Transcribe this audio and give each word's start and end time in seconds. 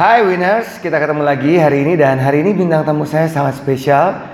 Hai 0.00 0.24
winners, 0.24 0.80
kita 0.80 0.96
ketemu 0.96 1.20
lagi 1.20 1.60
hari 1.60 1.84
ini 1.84 1.92
dan 1.92 2.16
hari 2.16 2.40
ini 2.40 2.56
bintang 2.56 2.88
tamu 2.88 3.04
saya 3.04 3.28
sangat 3.28 3.60
spesial 3.60 4.32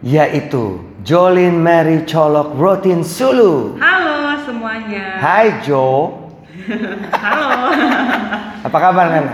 yaitu 0.00 0.80
Jolin 1.04 1.52
Mary 1.60 2.08
Colok 2.08 2.56
Rotin 2.56 3.04
Sulu. 3.04 3.76
Halo 3.76 4.40
semuanya. 4.48 5.20
Hai 5.20 5.60
Jo, 5.68 6.16
Halo. 7.28 7.76
apa 8.64 8.78
kabar 8.80 9.06
kan? 9.12 9.24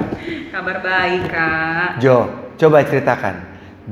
Kabar 0.51 0.83
baik 0.83 1.31
kak. 1.31 2.03
Jo, 2.03 2.27
coba 2.59 2.83
ceritakan. 2.83 3.39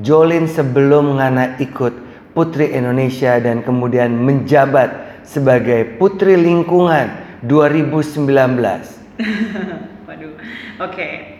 Jolin 0.02 0.50
sebelum 0.50 1.22
Ngana 1.22 1.54
ikut 1.62 1.94
Putri 2.34 2.74
Indonesia 2.74 3.38
dan 3.38 3.62
kemudian 3.62 4.10
menjabat 4.10 5.22
sebagai 5.22 6.02
Putri 6.02 6.34
Lingkungan 6.34 7.14
2019. 7.46 8.26
Waduh. 10.10 10.34
Oke. 10.82 11.35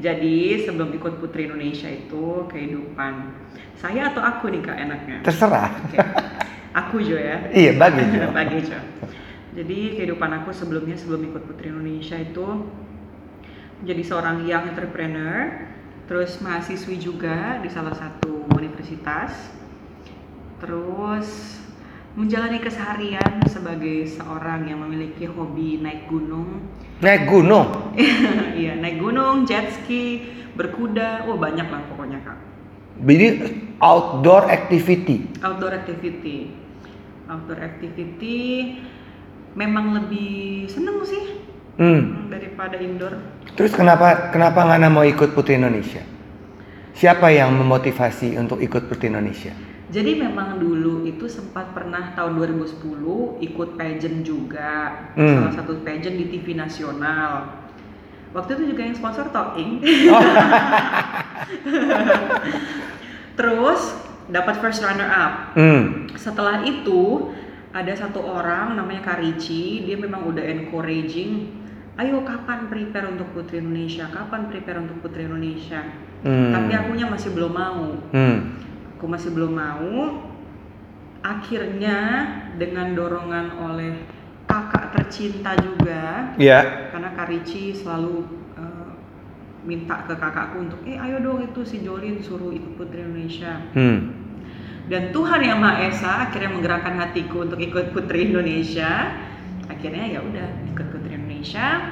Jadi 0.00 0.64
sebelum 0.64 0.96
ikut 0.96 1.20
Putri 1.20 1.44
Indonesia 1.44 1.92
itu 1.92 2.48
kehidupan 2.48 3.36
saya 3.76 4.08
atau 4.08 4.24
aku 4.24 4.48
nih 4.48 4.64
kak 4.64 4.76
enaknya. 4.80 5.16
Terserah. 5.20 5.68
Oke. 5.84 5.98
Aku 6.72 7.04
Jo 7.04 7.20
ya. 7.20 7.52
Iya, 7.52 7.76
bagi 7.76 8.02
Jo. 8.08 8.28
Bagi 8.38 8.58
Jo. 8.64 8.80
Jadi 9.50 9.78
kehidupan 10.00 10.30
aku 10.40 10.56
sebelumnya 10.56 10.96
sebelum 10.96 11.28
ikut 11.28 11.42
Putri 11.44 11.68
Indonesia 11.68 12.16
itu 12.16 12.64
jadi 13.84 14.02
seorang 14.04 14.44
young 14.48 14.72
entrepreneur, 14.72 15.68
terus 16.08 16.40
mahasiswi 16.40 17.00
juga 17.00 17.60
di 17.60 17.68
salah 17.72 17.96
satu 17.96 18.44
universitas, 18.56 19.32
terus 20.60 21.59
menjalani 22.18 22.58
keseharian 22.58 23.46
sebagai 23.46 24.10
seorang 24.10 24.66
yang 24.66 24.82
memiliki 24.82 25.30
hobi 25.30 25.78
naik 25.78 26.10
gunung, 26.10 26.66
Naik 27.00 27.30
gunung. 27.30 27.96
iya 28.60 28.76
naik 28.76 29.00
gunung, 29.00 29.48
jet 29.48 29.72
ski, 29.72 30.26
berkuda, 30.52 31.24
oh 31.30 31.38
banyak 31.38 31.64
lah 31.64 31.80
pokoknya 31.88 32.20
kak. 32.20 32.38
Jadi 33.00 33.26
outdoor 33.80 34.50
activity. 34.52 35.24
Outdoor 35.40 35.72
activity, 35.72 36.52
outdoor 37.30 37.56
activity 37.62 38.38
memang 39.56 39.96
lebih 39.96 40.68
seneng 40.68 41.00
sih 41.06 41.24
Hmm. 41.80 42.28
daripada 42.28 42.76
indoor. 42.76 43.16
Terus 43.56 43.72
kenapa 43.72 44.28
kenapa 44.28 44.68
Ngana 44.68 44.92
mau 44.92 45.00
ikut 45.00 45.32
Putri 45.32 45.56
Indonesia? 45.56 46.04
Siapa 46.92 47.32
yang 47.32 47.56
memotivasi 47.56 48.36
untuk 48.36 48.60
ikut 48.60 48.84
Putri 48.84 49.08
Indonesia? 49.08 49.56
Jadi 49.90 50.22
memang 50.22 50.62
dulu 50.62 51.02
itu 51.02 51.26
sempat 51.26 51.74
pernah 51.74 52.14
tahun 52.14 52.38
2010 52.38 53.42
ikut 53.42 53.74
pageant 53.74 54.22
juga, 54.22 55.10
Hmm. 55.18 55.50
salah 55.50 55.52
satu 55.58 55.82
pageant 55.82 56.14
di 56.14 56.30
TV 56.30 56.54
nasional. 56.54 57.58
Waktu 58.30 58.54
itu 58.54 58.64
juga 58.70 58.86
yang 58.86 58.94
sponsor 58.94 59.26
Talking. 59.34 59.82
Oh. 60.14 60.22
Terus 63.38 63.80
dapat 64.30 64.54
first 64.62 64.86
runner 64.86 65.10
up. 65.10 65.58
Hmm. 65.58 66.06
Setelah 66.14 66.62
itu 66.62 67.34
ada 67.74 67.90
satu 67.94 68.22
orang 68.22 68.78
namanya 68.78 69.02
Karici, 69.02 69.82
dia 69.82 69.98
memang 69.98 70.30
udah 70.30 70.42
encouraging, 70.46 71.50
ayo 71.98 72.22
kapan 72.22 72.70
prepare 72.70 73.10
untuk 73.10 73.34
Putri 73.34 73.58
Indonesia, 73.58 74.06
kapan 74.10 74.46
prepare 74.46 74.78
untuk 74.78 75.02
Putri 75.02 75.26
Indonesia. 75.26 75.82
Hmm. 76.22 76.54
Tapi 76.54 76.70
akunya 76.78 77.10
masih 77.10 77.34
belum 77.34 77.50
mau. 77.50 77.98
Hmm. 78.14 78.69
Aku 79.00 79.08
masih 79.08 79.32
belum 79.32 79.56
mau. 79.56 80.20
Akhirnya 81.24 82.28
dengan 82.60 82.92
dorongan 82.92 83.56
oleh 83.56 83.96
kakak 84.44 84.92
tercinta 84.92 85.56
juga, 85.56 86.36
Ya. 86.36 86.92
karena 86.92 87.16
Karici 87.16 87.72
selalu 87.72 88.28
eh, 88.60 88.92
minta 89.64 90.04
ke 90.04 90.12
kakakku 90.20 90.68
untuk, 90.68 90.84
eh 90.84 91.00
ayo 91.00 91.16
dong 91.24 91.40
itu 91.40 91.64
si 91.64 91.80
Jolin 91.80 92.20
suruh 92.20 92.52
ikut 92.52 92.76
Putri 92.76 93.00
Indonesia. 93.00 93.64
Hmm. 93.72 94.12
Dan 94.92 95.16
Tuhan 95.16 95.48
yang 95.48 95.64
Maha 95.64 95.88
Esa 95.88 96.28
akhirnya 96.28 96.52
menggerakkan 96.60 97.00
hatiku 97.00 97.48
untuk 97.48 97.56
ikut 97.56 97.96
Putri 97.96 98.28
Indonesia. 98.28 99.16
Akhirnya 99.72 100.12
ya 100.12 100.20
udah 100.20 100.76
ikut 100.76 100.86
Putri 100.92 101.16
Indonesia. 101.16 101.88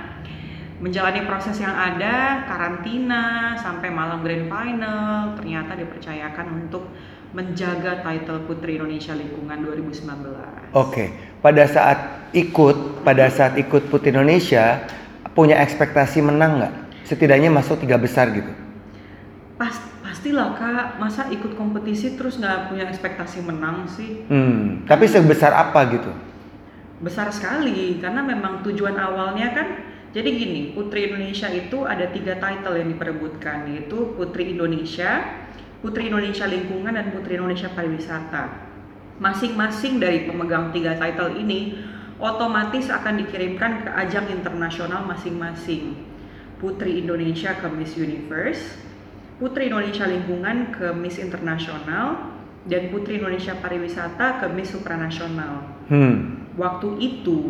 Menjalani 0.79 1.27
proses 1.27 1.59
yang 1.59 1.75
ada, 1.75 2.47
karantina 2.47 3.59
sampai 3.59 3.91
malam 3.91 4.23
grand 4.23 4.47
final, 4.47 5.35
ternyata 5.35 5.75
dipercayakan 5.75 6.47
untuk 6.55 6.87
menjaga 7.35 7.99
title 8.07 8.47
Putri 8.47 8.79
Indonesia 8.79 9.11
Lingkungan 9.11 9.67
2019. 9.67 10.79
Oke. 10.79 11.11
Pada 11.43 11.67
saat 11.67 12.31
ikut, 12.31 13.03
pada 13.03 13.27
saat 13.27 13.59
ikut 13.59 13.91
Putri 13.91 14.15
Indonesia, 14.15 14.87
punya 15.35 15.59
ekspektasi 15.59 16.23
menang 16.23 16.63
nggak? 16.63 16.75
Setidaknya 17.11 17.51
masuk 17.51 17.83
tiga 17.83 17.99
besar 17.99 18.31
gitu. 18.31 18.55
Pas, 19.59 19.75
pastilah 20.07 20.55
kak, 20.55 21.03
masa 21.03 21.27
ikut 21.35 21.59
kompetisi 21.59 22.15
terus 22.15 22.39
nggak 22.39 22.71
punya 22.71 22.87
ekspektasi 22.87 23.43
menang 23.43 23.91
sih? 23.91 24.31
Hmm. 24.31 24.87
Tapi 24.87 25.11
sebesar 25.11 25.51
apa 25.51 25.91
gitu? 25.91 26.15
besar 26.99 27.31
sekali 27.31 28.03
karena 28.03 28.27
memang 28.27 28.59
tujuan 28.67 28.99
awalnya 28.99 29.55
kan 29.55 29.67
jadi 30.13 30.31
gini 30.33 30.73
Putri 30.73 31.13
Indonesia 31.13 31.49
itu 31.53 31.85
ada 31.85 32.09
tiga 32.09 32.41
title 32.41 32.81
yang 32.81 32.89
diperebutkan 32.97 33.69
yaitu 33.69 34.17
Putri 34.17 34.57
Indonesia, 34.57 35.25
Putri 35.85 36.09
Indonesia 36.09 36.49
Lingkungan 36.49 36.97
dan 36.97 37.13
Putri 37.13 37.37
Indonesia 37.37 37.69
Pariwisata. 37.71 38.69
Masing-masing 39.19 40.01
dari 40.01 40.25
pemegang 40.25 40.71
tiga 40.73 40.97
title 40.97 41.37
ini 41.37 41.77
otomatis 42.19 42.89
akan 42.89 43.21
dikirimkan 43.27 43.87
ke 43.87 43.91
ajang 43.95 44.27
internasional 44.33 45.05
masing-masing. 45.07 45.95
Putri 46.59 46.99
Indonesia 47.07 47.55
ke 47.55 47.71
Miss 47.71 47.95
Universe, 47.95 48.83
Putri 49.39 49.71
Indonesia 49.71 50.11
Lingkungan 50.11 50.75
ke 50.75 50.91
Miss 50.91 51.23
Internasional, 51.23 52.35
dan 52.67 52.91
Putri 52.91 53.23
Indonesia 53.23 53.55
Pariwisata 53.57 54.43
ke 54.43 54.47
Miss 54.53 54.75
Supranasional 54.75 55.79
Hmm. 55.89 56.45
waktu 56.61 57.01
itu 57.01 57.41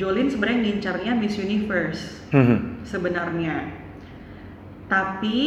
Jolin 0.00 0.32
sebenarnya 0.32 0.60
ngincarnya 0.64 1.12
Miss 1.12 1.36
Universe 1.36 2.24
Hmm. 2.32 2.80
sebenarnya. 2.88 3.68
Tapi 4.88 5.38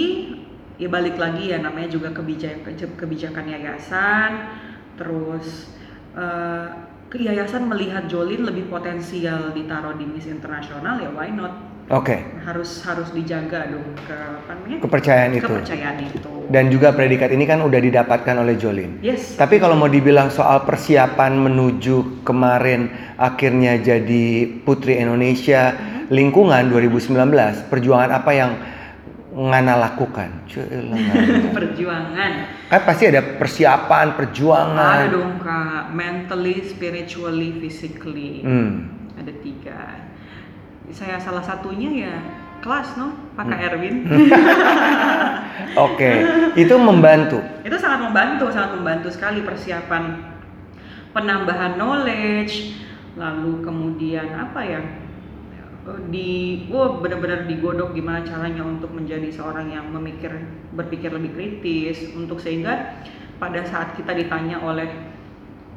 ya 0.78 0.90
balik 0.94 1.18
lagi 1.18 1.50
ya 1.50 1.58
namanya 1.58 1.90
juga 1.90 2.14
kebijakan 2.14 2.78
kebijakan 2.78 3.50
yayasan. 3.50 4.32
Terus 4.94 5.74
ke 7.10 7.18
yayasan 7.18 7.66
melihat 7.66 8.06
Jolin 8.06 8.46
lebih 8.46 8.70
potensial 8.70 9.50
ditaruh 9.54 9.98
di 9.98 10.06
Miss 10.06 10.30
Internasional 10.30 11.02
ya 11.02 11.10
why 11.10 11.34
not 11.34 11.73
Oke. 11.92 12.24
harus 12.48 12.80
harus 12.88 13.12
dijaga 13.12 13.68
dong 13.68 13.92
ke 14.08 14.16
apa 14.16 14.52
namanya 14.56 14.80
Kepercayaan 14.84 15.32
itu. 15.36 15.48
kepercayaan 15.48 15.98
itu 16.00 16.32
Dan 16.48 16.72
juga 16.72 16.96
predikat 16.96 17.32
ini 17.32 17.44
kan 17.44 17.60
udah 17.60 17.80
didapatkan 17.80 18.36
oleh 18.40 18.56
Jolin. 18.56 19.00
yes 19.04 19.36
Tapi 19.36 19.60
kalau 19.60 19.76
mau 19.76 19.92
dibilang 19.92 20.32
soal 20.32 20.64
persiapan 20.64 21.36
menuju 21.40 22.24
kemarin 22.24 22.88
akhirnya 23.20 23.80
jadi 23.80 24.48
Putri 24.64 25.00
Indonesia 25.00 25.76
lingkungan 26.08 26.72
2019, 26.72 27.68
perjuangan 27.68 28.12
apa 28.12 28.32
yang 28.32 28.52
Ngana 29.34 29.82
lakukan? 29.82 30.46
Ngana. 30.46 31.50
perjuangan 31.58 32.32
kan 32.70 32.82
pasti 32.86 33.10
ada 33.10 33.22
persiapan, 33.34 34.14
perjuangan. 34.14 35.10
Ada 35.10 35.10
dong 35.10 35.42
kak, 35.42 35.90
mentally, 35.90 36.62
spiritually, 36.62 37.58
physically. 37.58 38.46
Hmm. 38.46 38.94
Ada 39.18 39.34
tiga. 39.42 40.13
Saya 40.92 41.16
salah 41.22 41.46
satunya 41.46 41.90
ya 41.94 42.16
kelas 42.64 42.96
no, 42.96 43.12
Pak 43.36 43.44
Kak 43.48 43.60
Hmm. 43.60 43.68
Erwin. 43.72 43.96
Oke, 45.86 46.12
itu 46.56 46.76
membantu. 46.80 47.44
Itu 47.64 47.76
sangat 47.76 48.08
membantu, 48.08 48.48
sangat 48.50 48.72
membantu 48.80 49.08
sekali 49.12 49.44
persiapan 49.44 50.34
penambahan 51.12 51.76
knowledge, 51.76 52.80
lalu 53.20 53.62
kemudian 53.62 54.32
apa 54.34 54.62
ya? 54.64 54.82
di 56.08 56.64
oh 56.72 57.04
benar-benar 57.04 57.44
digodok 57.44 57.92
gimana 57.92 58.24
caranya 58.24 58.64
untuk 58.64 58.96
menjadi 58.96 59.28
seorang 59.28 59.68
yang 59.68 59.92
memikir 59.92 60.32
berpikir 60.72 61.12
lebih 61.12 61.36
kritis 61.36 62.08
untuk 62.16 62.40
sehingga 62.40 63.04
pada 63.36 63.68
saat 63.68 63.92
kita 64.00 64.16
ditanya 64.16 64.64
oleh 64.64 64.88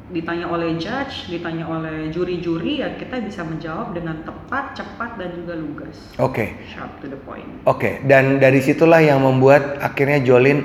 ditanya 0.07 0.47
oleh 0.47 0.79
judge, 0.79 1.27
ditanya 1.27 1.67
oleh 1.67 2.07
juri-juri 2.15 2.79
ya 2.79 2.95
kita 2.95 3.19
bisa 3.19 3.43
menjawab 3.43 3.91
dengan 3.91 4.23
tepat, 4.23 4.79
cepat 4.79 5.19
dan 5.19 5.35
juga 5.35 5.53
lugas. 5.59 5.95
Oke. 6.15 6.55
Sharp 6.71 7.03
to 7.03 7.11
the 7.11 7.19
point. 7.27 7.47
Oke, 7.67 7.99
dan 8.07 8.39
dari 8.39 8.63
situlah 8.63 9.03
yang 9.03 9.19
membuat 9.19 9.83
akhirnya 9.83 10.23
Jolin 10.23 10.63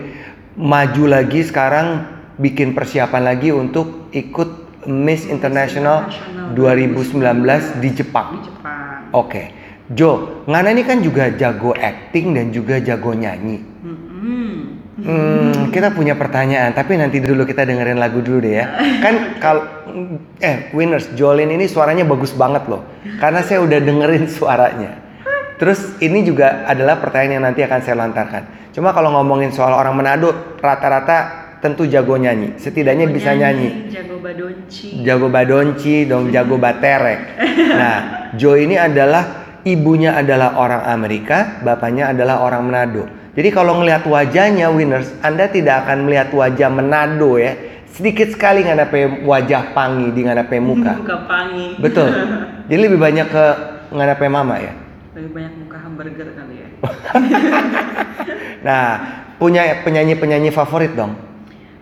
maju 0.55 1.05
lagi 1.11 1.43
sekarang 1.43 2.07
bikin 2.39 2.71
persiapan 2.77 3.23
lagi 3.35 3.51
untuk 3.51 4.13
ikut 4.15 4.63
Miss 4.87 5.27
International 5.27 6.07
2019 6.55 7.83
di 7.83 7.91
Jepang. 7.95 8.39
Di 8.39 8.41
Jepang. 8.47 9.11
Oke, 9.13 9.43
Jo, 9.93 10.41
Ngana 10.47 10.73
ini 10.73 10.87
kan 10.87 11.03
juga 11.03 11.29
jago 11.35 11.75
acting 11.75 12.33
dan 12.33 12.55
juga 12.55 12.79
jago 12.79 13.13
nyanyi. 13.13 13.59
Mm-mm. 13.83 14.09
Hmm, 14.23 14.57
kita 15.73 15.89
punya 15.91 16.15
pertanyaan, 16.15 16.71
tapi 16.77 16.95
nanti 16.95 17.19
dulu 17.19 17.43
kita 17.43 17.67
dengerin 17.67 17.99
lagu 17.99 18.23
dulu 18.23 18.39
deh 18.45 18.55
ya. 18.63 18.67
Kan 19.03 19.15
kalau 19.43 19.63
eh 20.39 20.71
winners 20.71 21.11
Jolin 21.19 21.51
ini 21.51 21.67
suaranya 21.67 22.07
bagus 22.07 22.31
banget 22.33 22.71
loh. 22.71 22.87
Karena 23.19 23.43
saya 23.43 23.65
udah 23.67 23.79
dengerin 23.83 24.31
suaranya. 24.31 24.91
Terus 25.59 25.99
ini 26.03 26.27
juga 26.27 26.67
adalah 26.67 26.99
pertanyaan 26.99 27.39
yang 27.39 27.45
nanti 27.51 27.63
akan 27.63 27.81
saya 27.83 27.95
lontarkan. 27.99 28.75
Cuma 28.75 28.91
kalau 28.91 29.15
ngomongin 29.15 29.55
soal 29.55 29.75
orang 29.75 29.95
Manado, 29.95 30.59
rata-rata 30.59 31.43
tentu 31.63 31.87
jago 31.87 32.19
nyanyi. 32.19 32.59
Setidaknya 32.59 33.07
Jago 33.07 33.15
bisa 33.15 33.31
nyanyi. 33.39 33.69
Jago 33.95 34.17
badonci. 34.19 34.87
Jago 35.07 35.29
badonci, 35.31 35.95
dong 36.11 36.35
jago 36.35 36.59
baterek. 36.59 37.21
Nah, 37.73 38.29
Jo 38.37 38.53
ini 38.59 38.77
adalah 38.77 39.57
ibunya 39.65 40.19
adalah 40.19 40.59
orang 40.61 40.83
Amerika, 40.85 41.63
bapaknya 41.63 42.11
adalah 42.11 42.43
orang 42.43 42.63
Manado. 42.69 43.22
Jadi 43.33 43.49
kalau 43.49 43.81
ngelihat 43.81 44.05
wajahnya 44.05 44.69
winners, 44.69 45.09
Anda 45.25 45.49
tidak 45.49 45.89
akan 45.89 46.05
melihat 46.05 46.29
wajah 46.37 46.69
Manado 46.69 47.41
ya. 47.41 47.57
Sedikit 47.93 48.33
sekali 48.33 48.65
ngadape 48.65 49.25
wajah 49.25 49.73
pangi 49.73 50.13
di 50.13 50.25
ngadape 50.25 50.57
muka. 50.61 50.97
Muka 51.01 51.19
pangi. 51.29 51.77
Betul. 51.81 52.09
Jadi 52.69 52.81
lebih 52.81 53.01
banyak 53.01 53.27
ke 53.29 53.45
ngadape 53.93 54.27
mama 54.29 54.61
ya. 54.61 54.73
Lebih 55.13 55.31
banyak 55.33 55.53
muka 55.61 55.77
hamburger 55.81 56.29
kali 56.33 56.55
ya. 56.61 56.69
Nah, 58.63 58.87
punya 59.43 59.83
penyanyi-penyanyi 59.83 60.55
favorit 60.55 60.95
dong. 60.95 61.19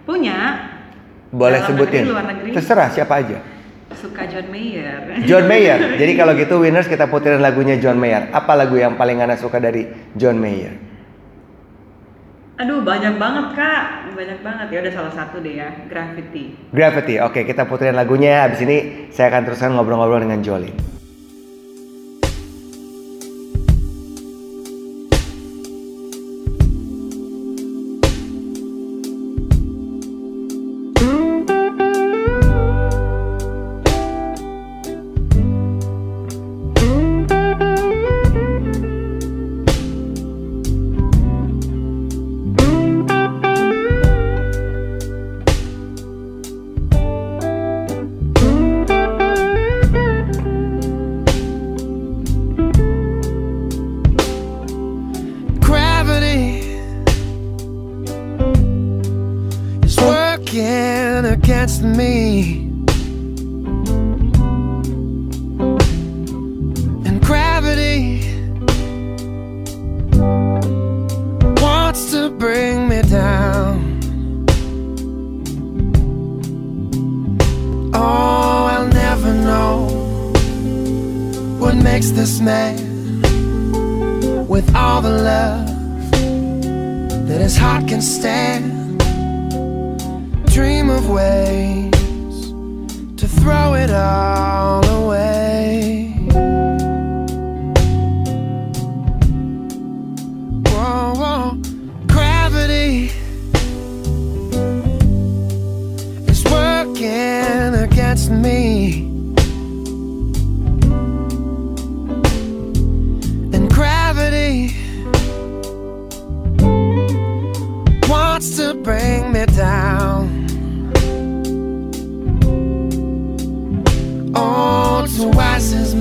Punya 0.08 0.66
Boleh 1.30 1.60
Dalam 1.62 1.68
sebutin. 1.70 2.02
negeri, 2.02 2.10
luar 2.10 2.26
negeri? 2.26 2.50
Terserah 2.56 2.88
siapa 2.90 3.14
aja. 3.22 3.38
suka 3.94 4.24
John 4.26 4.48
Mayer. 4.48 4.98
John 5.28 5.44
Mayer. 5.44 6.00
Jadi 6.00 6.12
kalau 6.16 6.32
gitu 6.34 6.64
winners 6.64 6.88
kita 6.88 7.06
puterin 7.06 7.38
lagunya 7.38 7.76
John 7.76 8.00
Mayer. 8.00 8.32
Apa 8.32 8.56
lagu 8.56 8.74
yang 8.74 8.96
paling 8.96 9.20
Anda 9.20 9.36
suka 9.36 9.60
dari 9.60 9.86
John 10.16 10.40
Mayer? 10.40 10.89
Aduh 12.60 12.84
banyak 12.84 13.16
banget 13.16 13.56
kak, 13.56 14.12
banyak 14.12 14.44
banget 14.44 14.66
ya 14.68 14.78
udah 14.84 14.92
salah 14.92 15.12
satu 15.16 15.40
deh 15.40 15.56
ya, 15.56 15.72
Gravity. 15.88 16.52
Gravity. 16.76 17.16
Oke, 17.24 17.48
kita 17.48 17.64
puterin 17.64 17.96
lagunya. 17.96 18.44
Habis 18.44 18.60
ini 18.68 19.08
saya 19.08 19.32
akan 19.32 19.48
teruskan 19.48 19.72
ngobrol-ngobrol 19.72 20.20
dengan 20.20 20.44
Jolin. 20.44 20.99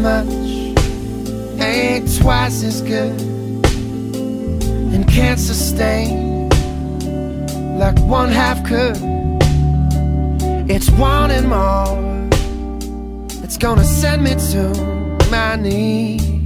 Much 0.01 0.27
ain't 1.61 2.17
twice 2.17 2.63
as 2.63 2.81
good, 2.81 3.19
and 4.93 5.07
can't 5.07 5.39
sustain 5.39 6.49
like 7.77 7.99
one 7.99 8.29
half 8.29 8.63
could. 8.65 8.97
It's 10.69 10.89
wanting 10.91 11.47
more. 11.47 12.27
It's 13.43 13.57
gonna 13.57 13.83
send 13.83 14.23
me 14.23 14.35
to 14.51 15.27
my 15.29 15.55
knees. 15.55 16.38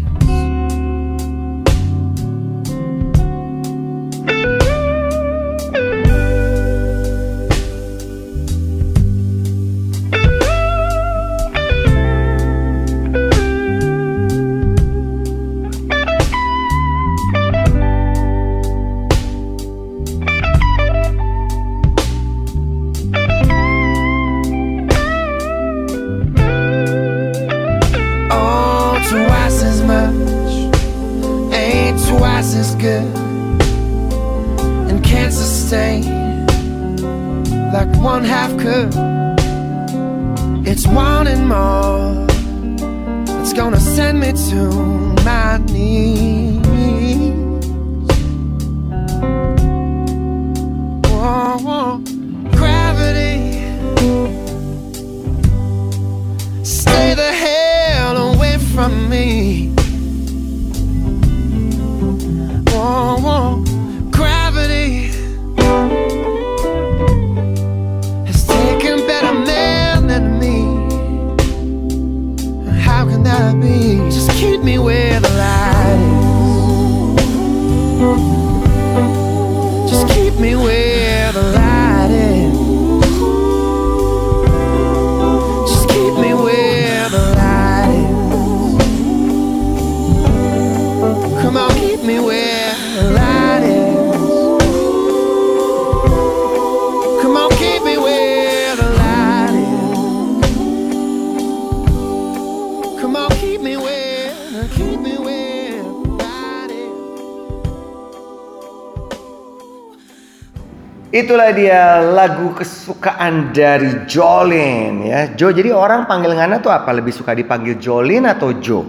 Itulah 111.23 111.55
dia 111.55 112.03
lagu 112.03 112.51
kesukaan 112.51 113.55
dari 113.55 114.03
Jolin 114.03 115.07
ya. 115.07 115.31
Jo, 115.31 115.55
jadi 115.55 115.71
orang 115.71 116.03
panggil 116.03 116.35
Ngana 116.35 116.59
tuh 116.59 116.67
apa? 116.67 116.91
Lebih 116.91 117.15
suka 117.15 117.31
dipanggil 117.31 117.79
Jolin 117.79 118.27
atau 118.27 118.51
Jo? 118.59 118.83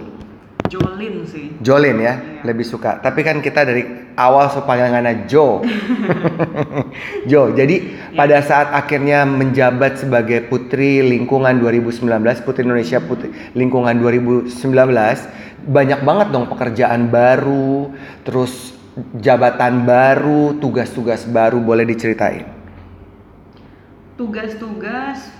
Jolin 0.67 1.23
sih. 1.23 1.55
Jolin 1.63 1.95
ya, 1.95 2.19
Iya. 2.19 2.43
lebih 2.43 2.67
suka. 2.67 2.99
Tapi 2.99 3.23
kan 3.23 3.39
kita 3.39 3.63
dari 3.63 4.11
awal 4.19 4.51
supaya 4.51 4.91
Jo. 5.31 5.63
Jo. 7.31 7.55
Jadi 7.55 7.75
Iya. 8.11 8.19
pada 8.19 8.43
saat 8.43 8.67
akhirnya 8.75 9.23
menjabat 9.23 10.03
sebagai 10.03 10.43
Putri 10.51 10.99
Lingkungan 11.07 11.55
2019, 11.63 12.43
Putri 12.43 12.67
Indonesia 12.67 12.99
Putri 12.99 13.31
Lingkungan 13.55 13.95
2019, 13.95 15.23
banyak 15.63 16.03
banget 16.03 16.27
dong 16.35 16.51
pekerjaan 16.51 17.07
baru, 17.07 17.95
terus 18.27 18.74
jabatan 19.19 19.83
baru, 19.83 20.55
tugas-tugas 20.59 21.27
baru 21.27 21.59
boleh 21.59 21.83
diceritain. 21.83 22.47
Tugas-tugas 24.15 25.31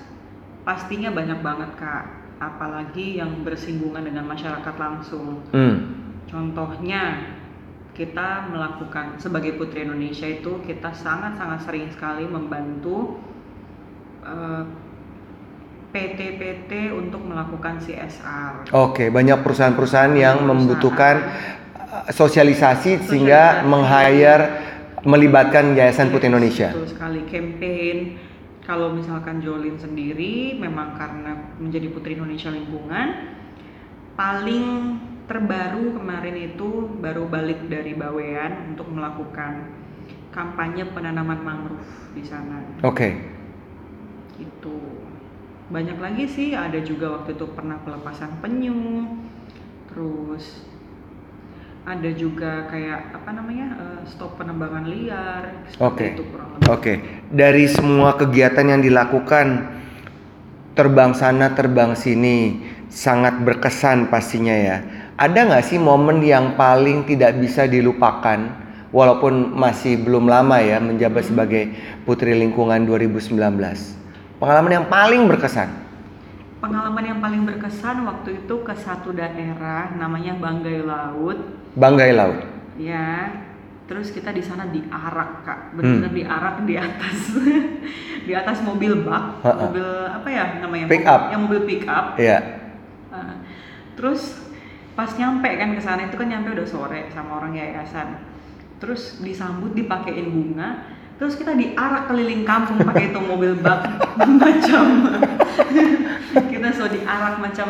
pastinya 0.67 1.15
banyak 1.15 1.39
banget 1.39 1.71
kak, 1.79 2.05
apalagi 2.43 3.23
yang 3.23 3.47
bersinggungan 3.47 4.03
dengan 4.03 4.27
masyarakat 4.27 4.75
langsung. 4.75 5.39
Hmm. 5.55 6.03
Contohnya 6.27 7.31
kita 7.95 8.51
melakukan 8.51 9.15
sebagai 9.15 9.55
Putri 9.55 9.87
Indonesia 9.87 10.27
itu 10.27 10.59
kita 10.67 10.91
sangat-sangat 10.91 11.63
sering 11.63 11.87
sekali 11.87 12.27
membantu 12.27 13.23
eh, 14.27 14.63
PT-PT 15.95 16.91
untuk 16.91 17.23
melakukan 17.23 17.79
CSR. 17.79 18.67
Oke, 18.75 19.07
banyak 19.07 19.39
perusahaan-perusahaan 19.39 20.11
yang 20.11 20.43
Perusahaan. 20.43 20.51
membutuhkan 20.51 21.15
sosialisasi 22.11 23.05
sehingga 23.07 23.63
meng-hire 23.63 24.65
melibatkan 25.05 25.77
Yayasan 25.77 26.09
Putri 26.09 26.27
Indonesia. 26.27 26.73
Betul 26.73 26.89
sekali 26.89 27.21
campaign. 27.29 27.97
Kalau 28.65 28.97
misalkan 28.97 29.45
Jolin 29.45 29.77
sendiri 29.77 30.57
memang 30.57 30.97
karena 30.97 31.53
menjadi 31.61 31.93
Putri 31.93 32.17
Indonesia 32.17 32.49
Lingkungan 32.49 33.07
paling 34.17 34.65
terbaru 35.29 35.93
kemarin 36.01 36.37
itu 36.37 36.97
baru 36.97 37.29
balik 37.29 37.69
dari 37.69 37.93
Bawean 37.93 38.73
untuk 38.73 38.89
melakukan 38.89 39.69
kampanye 40.33 40.89
penanaman 40.89 41.39
mangrove 41.45 41.93
di 42.17 42.25
sana. 42.25 42.65
Oke. 42.81 43.21
Itu 44.41 45.05
banyak 45.69 45.97
lagi 46.01 46.25
sih 46.25 46.57
ada 46.57 46.77
juga 46.81 47.21
waktu 47.21 47.37
itu 47.37 47.45
pernah 47.53 47.77
pelepasan 47.81 48.41
penyu 48.41 49.05
terus 49.89 50.65
ada 51.85 52.09
juga 52.17 52.65
kayak 52.65 53.13
apa 53.13 53.29
namanya 53.29 53.67
eh, 53.77 53.99
stop 54.09 54.41
penembangan 54.41 54.89
liar 54.89 55.53
Oke. 55.77 56.17
lebih 56.17 56.33
Oke, 56.65 56.93
dari 57.29 57.69
semua 57.69 58.17
kegiatan 58.17 58.65
yang 58.65 58.81
dilakukan 58.81 59.69
terbang 60.73 61.13
sana 61.13 61.53
terbang 61.53 61.93
sini 61.93 62.57
sangat 62.89 63.37
berkesan 63.45 64.09
pastinya 64.09 64.55
ya. 64.57 64.77
Ada 65.15 65.45
nggak 65.45 65.65
sih 65.69 65.77
momen 65.77 66.25
yang 66.25 66.57
paling 66.57 67.05
tidak 67.05 67.37
bisa 67.37 67.69
dilupakan 67.69 68.49
walaupun 68.89 69.53
masih 69.53 70.01
belum 70.01 70.25
lama 70.25 70.57
ya 70.59 70.81
menjabat 70.81 71.29
sebagai 71.29 71.69
Putri 72.03 72.33
Lingkungan 72.33 72.83
2019? 72.89 73.37
Pengalaman 74.41 74.71
yang 74.73 74.87
paling 74.89 75.29
berkesan. 75.29 75.84
Pengalaman 76.65 77.05
yang 77.05 77.19
paling 77.19 77.45
berkesan 77.45 78.01
waktu 78.03 78.41
itu 78.41 78.55
ke 78.59 78.73
satu 78.73 79.13
daerah 79.13 79.93
namanya 79.93 80.33
Banggai 80.35 80.81
Laut 80.81 81.37
Banggai 81.73 82.09
Laut. 82.11 82.41
ya 82.75 83.29
terus 83.85 84.09
kita 84.09 84.33
di 84.33 84.41
sana 84.41 84.65
diarak 84.67 85.45
kak 85.45 85.59
benar 85.71 86.09
Hmm. 86.09 86.17
diarak 86.17 86.55
di 86.65 86.73
atas 86.73 87.17
di 88.27 88.33
atas 88.33 88.57
mobil 88.59 89.05
bak 89.05 89.45
Ha-ha. 89.45 89.69
mobil 89.69 89.85
apa 90.09 90.25
ya 90.27 90.45
namanya 90.57 90.89
Pick 90.89 91.05
up. 91.05 91.29
yang 91.29 91.45
mobil 91.45 91.61
pick 91.63 91.85
up 91.85 92.17
Iya. 92.17 92.65
Uh, 93.13 93.37
terus 93.93 94.41
pas 94.91 95.13
nyampe 95.13 95.45
kan 95.47 95.69
ke 95.71 95.79
sana 95.79 96.09
itu 96.09 96.17
kan 96.17 96.25
nyampe 96.25 96.49
udah 96.51 96.65
sore 96.65 97.13
sama 97.13 97.37
orang 97.37 97.53
yayasan. 97.53 98.17
Terus 98.75 99.21
disambut 99.21 99.71
dipakein 99.71 100.27
bunga, 100.27 100.94
terus 101.15 101.39
kita 101.39 101.55
diarak 101.55 102.11
keliling 102.11 102.43
kampung 102.43 102.83
pakai 102.83 103.09
itu 103.09 103.19
mobil 103.23 103.55
bak 103.55 103.87
macam 104.43 104.85
kita 106.51 106.67
so 106.75 106.91
diarak 106.91 107.39
macam 107.39 107.69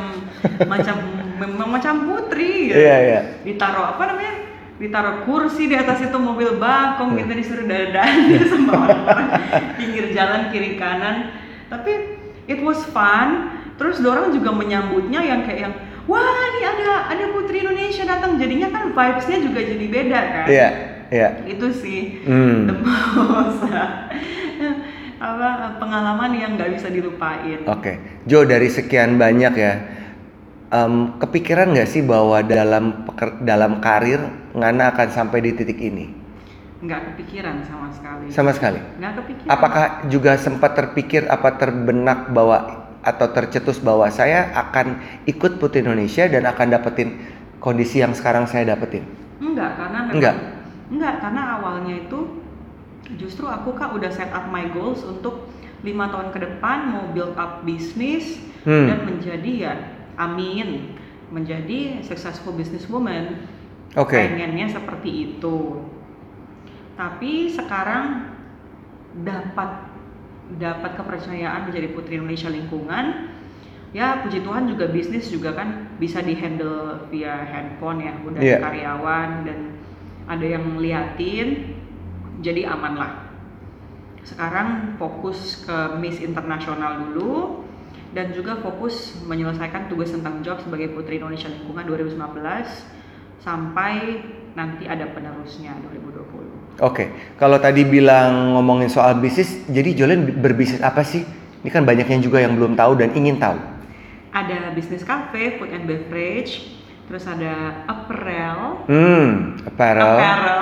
macam 0.66 0.96
memang 1.36 1.70
macam 1.70 1.94
putri 2.10 2.72
gitu. 2.72 2.80
Iya, 2.80 2.96
iya. 3.04 3.20
Ditaruh 3.44 3.94
apa 3.94 4.04
namanya? 4.10 4.34
Ditaruh 4.76 5.24
kursi 5.24 5.72
di 5.72 5.76
atas 5.78 6.04
itu 6.04 6.18
mobil 6.18 6.58
bakong 6.58 7.16
Hmm. 7.16 7.20
kita 7.22 7.34
disuruh 7.38 7.68
dadan 7.68 8.16
sama 8.52 8.72
orang-orang 8.88 9.28
pinggir 9.78 10.06
jalan 10.16 10.50
kiri 10.50 10.80
kanan. 10.80 11.36
Tapi 11.70 11.92
it 12.48 12.60
was 12.64 12.82
fun. 12.90 13.52
Terus 13.76 14.00
dorang 14.00 14.32
juga 14.32 14.56
menyambutnya 14.56 15.20
yang 15.20 15.44
kayak 15.44 15.60
yang 15.68 15.74
wah 16.08 16.24
ini 16.24 16.64
ada 16.64 17.12
ada 17.12 17.26
Putri 17.36 17.60
Indonesia 17.62 18.08
datang. 18.08 18.40
Jadinya 18.40 18.72
kan 18.72 18.96
vibes-nya 18.96 19.38
juga 19.44 19.60
jadi 19.60 19.86
beda 19.92 20.20
kan. 20.32 20.46
Iya, 20.48 20.70
iya. 21.10 21.30
Itu 21.44 21.70
sih 21.72 22.24
Hmm. 22.24 22.66
the 22.66 22.76
most 22.76 23.62
apa 25.16 25.50
pengalaman 25.80 26.32
yang 26.36 26.54
nggak 26.54 26.76
bisa 26.76 26.88
dilupain. 26.92 27.64
Oke, 27.66 27.98
Jo 28.24 28.44
dari 28.44 28.68
sekian 28.68 29.16
banyak 29.16 29.54
ya, 29.56 29.74
em, 30.70 31.18
kepikiran 31.18 31.72
nggak 31.72 31.90
sih 31.90 32.04
bahwa 32.04 32.42
dalam 32.42 33.08
peker- 33.08 33.42
dalam 33.42 33.80
karir 33.80 34.22
Ngana 34.54 34.94
akan 34.94 35.08
sampai 35.10 35.40
di 35.42 35.52
titik 35.52 35.80
ini? 35.80 36.12
Nggak 36.80 37.12
kepikiran 37.12 37.64
sama 37.66 37.88
sekali. 37.92 38.26
Sama 38.30 38.52
sekali. 38.54 38.80
Nggak 39.00 39.14
kepikiran. 39.20 39.50
Apakah 39.50 39.86
juga 40.08 40.38
sempat 40.38 40.76
terpikir 40.76 41.26
apa 41.26 41.56
terbenak 41.56 42.30
bahwa 42.30 42.86
atau 43.02 43.28
tercetus 43.30 43.78
bahwa 43.80 44.10
saya 44.10 44.50
akan 44.54 44.98
ikut 45.26 45.58
Putri 45.58 45.82
Indonesia 45.82 46.26
dan 46.26 46.46
akan 46.46 46.68
dapetin 46.72 47.10
kondisi 47.58 48.00
yang 48.00 48.14
sekarang 48.14 48.46
saya 48.46 48.76
dapetin? 48.76 49.06
Enggak, 49.38 49.76
karena 49.76 50.00
Enggak? 50.10 50.36
Enggak, 50.96 51.20
karena 51.20 51.60
awalnya 51.60 51.96
itu 52.00 52.40
justru 53.20 53.46
aku 53.46 53.76
kak 53.76 53.94
udah 53.94 54.10
set 54.10 54.32
up 54.32 54.50
my 54.50 54.66
goals 54.72 55.04
untuk 55.04 55.52
lima 55.86 56.10
tahun 56.10 56.34
ke 56.34 56.40
depan 56.42 56.90
mau 56.90 57.06
build 57.14 57.38
up 57.38 57.62
bisnis 57.62 58.42
Hmm. 58.66 58.90
dan 58.90 59.06
menjadi 59.06 59.52
ya 59.54 59.74
amin 60.18 60.98
menjadi 61.30 62.02
successful 62.02 62.50
businesswoman 62.50 63.46
Oke. 63.94 64.18
pengennya 64.18 64.74
seperti 64.74 65.38
itu 65.38 65.86
tapi 66.98 67.54
sekarang 67.54 68.34
dapat 69.22 69.86
dapat 70.58 70.98
kepercayaan 70.98 71.70
menjadi 71.70 71.94
putri 71.94 72.18
Indonesia 72.18 72.50
lingkungan 72.50 73.30
ya 73.94 74.26
puji 74.26 74.42
Tuhan 74.42 74.66
juga 74.66 74.90
bisnis 74.90 75.30
juga 75.30 75.54
kan 75.54 75.94
bisa 75.98 76.26
dihandle 76.26 77.06
via 77.14 77.46
handphone 77.46 78.02
ya 78.02 78.14
udah 78.26 78.42
Iya. 78.42 78.58
karyawan 78.60 79.30
dan 79.46 79.75
ada 80.26 80.46
yang 80.46 80.78
ngeliatin 80.78 81.78
jadi 82.42 82.70
aman 82.70 82.94
lah 82.98 83.12
sekarang 84.26 84.98
fokus 84.98 85.62
ke 85.62 86.02
Miss 86.02 86.18
Internasional 86.18 86.98
dulu 87.06 87.62
dan 88.18 88.34
juga 88.34 88.58
fokus 88.58 89.14
menyelesaikan 89.28 89.86
tugas 89.86 90.10
tentang 90.10 90.42
job 90.42 90.58
sebagai 90.64 90.96
Putri 90.98 91.22
Indonesia 91.22 91.46
Lingkungan 91.46 91.86
2019 91.86 92.42
sampai 93.44 94.24
nanti 94.58 94.90
ada 94.90 95.06
penerusnya 95.14 95.78
2020. 95.94 96.82
Oke, 96.82 97.12
kalau 97.38 97.60
tadi 97.62 97.86
bilang 97.86 98.58
ngomongin 98.58 98.90
soal 98.90 99.20
bisnis, 99.20 99.62
jadi 99.68 99.94
Jolene 99.94 100.28
berbisnis 100.32 100.82
apa 100.82 101.04
sih? 101.06 101.22
Ini 101.62 101.70
kan 101.70 101.86
banyak 101.86 102.08
yang 102.08 102.22
juga 102.24 102.42
yang 102.42 102.56
belum 102.58 102.74
tahu 102.74 102.98
dan 102.98 103.14
ingin 103.14 103.38
tahu. 103.38 103.60
Ada 104.36 104.74
bisnis 104.76 105.04
cafe, 105.04 105.56
food 105.56 105.72
and 105.72 105.88
beverage, 105.88 106.75
terus 107.06 107.24
ada 107.24 107.86
apparel, 107.86 108.82
Hmm, 108.90 109.62
apparel. 109.62 110.18
apparel. 110.18 110.62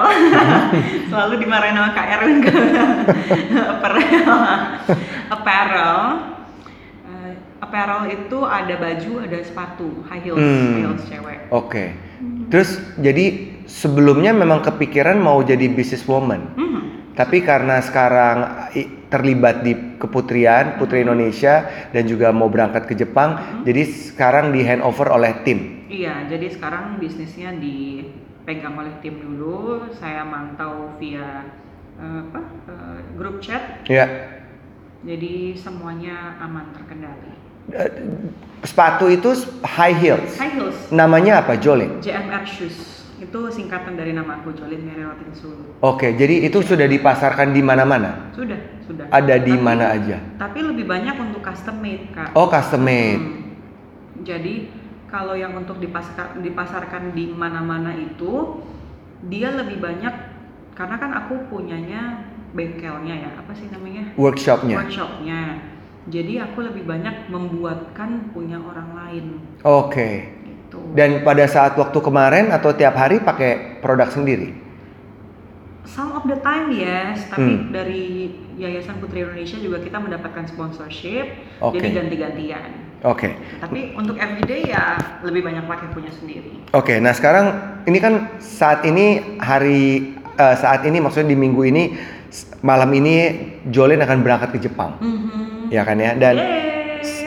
Selalu 1.09 1.33
dimarahin 1.39 1.75
sama 1.75 1.89
Kak 1.91 2.07
Erwin 2.13 2.37
apparel. 3.73 4.37
apparel. 5.29 5.97
Eh, 7.03 7.31
apparel 7.59 8.01
itu 8.11 8.37
ada 8.43 8.75
baju, 8.75 9.11
ada 9.23 9.37
sepatu, 9.39 10.03
high 10.05 10.19
heels, 10.21 10.35
Hmm. 10.37 10.51
high 10.51 10.81
heels 10.81 11.03
cewek. 11.07 11.39
Oke. 11.49 11.85
Terus 12.47 12.69
jadi 12.97 13.25
sebelumnya 13.65 14.31
memang 14.31 14.61
kepikiran 14.61 15.17
mau 15.17 15.39
jadi 15.41 15.65
businesswoman. 15.67 16.53
Mhm. 16.53 16.81
Tapi 17.13 17.45
karena 17.45 17.77
sekarang 17.77 18.69
terlibat 19.13 19.61
di 19.61 19.77
keputrian, 20.01 20.81
Putri 20.81 21.05
Indonesia 21.05 21.69
dan 21.93 22.09
juga 22.09 22.33
mau 22.33 22.49
berangkat 22.49 22.89
ke 22.89 22.97
Jepang, 22.97 23.61
jadi 23.61 23.85
sekarang 23.85 24.49
di 24.49 24.65
handover 24.65 25.13
oleh 25.13 25.45
tim. 25.45 25.85
Iya, 25.85 26.25
jadi 26.25 26.49
sekarang 26.49 26.97
bisnisnya 26.97 27.53
dipegang 27.53 28.73
oleh 28.73 28.97
tim 29.05 29.21
dulu. 29.21 29.85
Saya 29.93 30.25
mantau 30.25 30.97
via 30.97 31.53
eh, 32.01 32.21
apa 32.25 32.41
eh, 32.65 32.99
grup 33.13 33.37
chat. 33.45 33.85
Ya. 33.85 34.09
Jadi 35.05 35.53
semuanya 35.53 36.41
aman 36.41 36.73
terkendali. 36.73 37.31
Eh, 37.69 37.91
Sepatu 38.63 39.11
itu 39.11 39.35
high 39.61 39.93
heels. 39.93 40.39
High 40.39 40.55
heels, 40.55 40.77
Namanya 40.87 41.43
apa, 41.43 41.59
Jolene? 41.59 41.99
JMR 41.99 42.47
shoes. 42.47 42.92
Itu 43.23 43.47
singkatan 43.47 43.95
dari 43.95 44.11
nama 44.11 44.43
aku 44.43 44.51
Jolin 44.51 44.83
Meriwatin 44.83 45.31
Sulu. 45.31 45.79
Oke, 45.79 46.11
jadi 46.13 46.43
itu 46.43 46.59
sudah 46.59 46.83
dipasarkan 46.83 47.55
di 47.55 47.63
mana-mana. 47.63 48.27
Sudah, 48.35 48.59
sudah. 48.83 49.07
Ada 49.07 49.39
di 49.39 49.55
Tapi- 49.55 49.63
mana 49.63 49.95
aja. 49.95 50.19
Tapi 50.35 50.59
lebih 50.59 50.83
banyak 50.83 51.15
untuk 51.15 51.39
custom 51.39 51.79
made, 51.79 52.11
Kak. 52.11 52.35
Oh, 52.35 52.51
custom 52.51 52.83
made. 52.83 53.23
Hmm. 53.23 54.27
Jadi 54.27 54.67
kalau 55.07 55.37
yang 55.37 55.55
untuk 55.55 55.79
dipasarkan 55.79 56.43
dipasarkan 56.43 57.15
di 57.15 57.31
mana-mana 57.31 57.93
itu 57.93 58.59
dia 59.29 59.53
lebih 59.53 59.79
banyak 59.79 60.11
karena 60.73 60.95
kan 60.97 61.11
aku 61.13 61.47
punyanya 61.47 62.27
bengkelnya 62.51 63.15
ya 63.21 63.29
apa 63.37 63.53
sih 63.53 63.69
namanya 63.69 64.09
Workshopnya. 64.17 64.73
workshopnya 64.73 65.61
jadi 66.09 66.49
aku 66.49 66.65
lebih 66.65 66.89
banyak 66.89 67.29
membuatkan 67.29 68.33
punya 68.33 68.57
orang 68.57 68.89
lain 68.97 69.25
Oke. 69.61 70.09
gitu 70.33 70.42
Dan 70.91 71.23
pada 71.23 71.47
saat 71.47 71.73
waktu 71.73 71.97
kemarin 71.97 72.51
atau 72.51 72.69
tiap 72.71 72.93
hari 72.93 73.17
pakai 73.17 73.79
produk 73.79 74.11
sendiri? 74.11 74.59
some 75.83 76.15
of 76.15 76.23
the 76.23 76.39
time 76.39 76.71
yes 76.71 77.27
tapi 77.27 77.43
Hmm. 77.59 77.69
dari 77.69 78.31
Yayasan 78.55 78.97
Putri 78.97 79.19
Indonesia 79.19 79.59
juga 79.59 79.77
kita 79.77 79.99
mendapatkan 79.99 80.47
sponsorship 80.47 81.27
Oke. 81.59 81.75
jadi 81.75 81.99
ganti-gantian 81.99 82.71
Oke. 83.03 83.35
tapi 83.59 83.91
untuk 83.91 84.15
everyday 84.15 84.63
ya 84.63 84.95
lebih 85.21 85.43
banyak 85.43 85.67
pakai 85.67 85.91
punya 85.91 86.07
sendiri 86.09 86.55
Oke, 86.71 86.97
nah 86.97 87.11
sekarang 87.11 87.51
ini 87.83 87.99
kan 87.99 88.13
saat 88.39 88.87
ini 88.87 89.37
hari 89.37 90.15
eh, 90.33 90.55
saat 90.55 90.81
ini 90.81 90.97
maksudnya 90.97 91.29
di 91.29 91.37
minggu 91.37 91.61
ini 91.61 91.83
malam 92.63 92.89
ini 92.89 93.15
Jolin 93.67 93.99
akan 93.99 94.23
berangkat 94.23 94.55
ke 94.55 94.63
Jepang, 94.63 94.97
Mhm. 94.97 95.67
ya 95.67 95.83
kan 95.83 95.99
ya? 95.99 96.15
Dan 96.15 96.39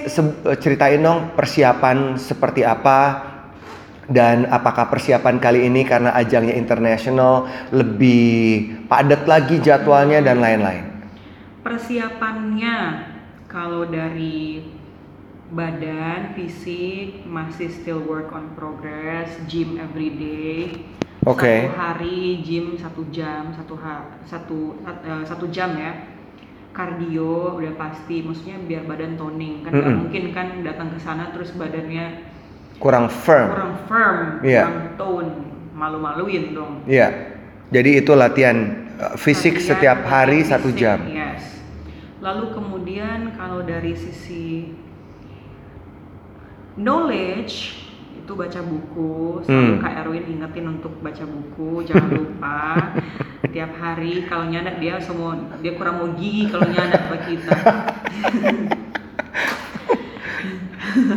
se- 0.08 0.32
ceritain 0.56 0.98
dong 0.98 1.36
persiapan 1.36 2.16
seperti 2.16 2.64
apa 2.64 3.35
dan 4.06 4.46
apakah 4.48 4.86
persiapan 4.86 5.36
kali 5.38 5.66
ini 5.66 5.82
karena 5.82 6.14
ajangnya 6.14 6.54
internasional 6.54 7.46
lebih 7.75 8.86
padat 8.86 9.26
lagi 9.26 9.58
jadwalnya 9.58 10.22
dan 10.22 10.38
lain-lain. 10.38 10.84
persiapannya 11.66 12.76
kalau 13.50 13.90
dari 13.90 14.62
badan 15.50 16.34
fisik 16.34 17.26
masih 17.26 17.70
still 17.70 18.02
work 18.06 18.30
on 18.30 18.50
progress 18.54 19.30
gym 19.46 19.78
every 19.78 20.10
day 20.14 20.58
Oke. 21.26 21.66
satu 21.66 21.75
hari 21.75 22.42
gym 22.42 22.78
satu 22.78 23.02
jam 23.10 23.50
satu 23.54 23.75
ha- 23.78 24.06
satu 24.22 24.78
eh, 24.86 25.25
satu 25.26 25.50
jam 25.50 25.75
ya 25.75 25.92
kardio 26.70 27.56
udah 27.58 27.75
pasti 27.75 28.22
maksudnya 28.22 28.62
biar 28.62 28.86
badan 28.86 29.18
toning 29.18 29.64
kan 29.66 29.75
nggak 29.75 29.86
Mm-mm. 29.86 30.00
mungkin 30.06 30.25
kan 30.30 30.46
datang 30.62 30.94
ke 30.94 30.98
sana 31.02 31.34
terus 31.34 31.50
badannya 31.54 32.35
Kurang 32.76 33.09
firm. 33.09 33.49
kurang 33.52 33.75
firm 33.87 34.16
Iya. 34.45 34.64
kurang 34.68 34.88
tone 34.95 35.30
malu-maluin 35.73 36.52
dong 36.52 36.73
Iya. 36.85 37.09
Jadi 37.68 37.99
itu 37.99 38.12
latihan 38.12 38.56
eh, 38.95 39.14
fisik 39.16 39.56
Latihan 39.56 39.68
setiap 39.68 39.99
hari 40.04 40.40
latihan 40.40 40.50
satu 40.56 40.68
fisik, 40.71 40.78
jam. 40.78 40.99
Yes. 41.09 41.42
Lalu 42.21 42.52
kemudian 42.52 43.33
kalau 43.35 43.61
dari 43.61 43.92
sisi 43.92 44.73
knowledge 46.76 47.85
itu 48.16 48.33
baca 48.33 48.59
buku, 48.59 49.45
selalu 49.45 49.73
Hmm. 49.73 49.78
Kak 49.78 49.92
Erwin 50.02 50.25
ingetin 50.26 50.66
untuk 50.68 50.99
baca 50.99 51.23
buku, 51.23 51.85
jangan 51.85 52.11
lupa 52.18 52.59
tiap 53.47 53.71
hari 53.76 54.26
kalau 54.26 54.50
nyadak 54.50 54.76
dia 54.76 54.99
semua 54.99 55.37
dia 55.61 55.73
kurang 55.75 56.02
mau 56.02 56.11
gigi 56.12 56.50
kalau 56.50 56.66
nyadak 56.66 57.06
buat 57.06 57.23
kita. 57.23 57.54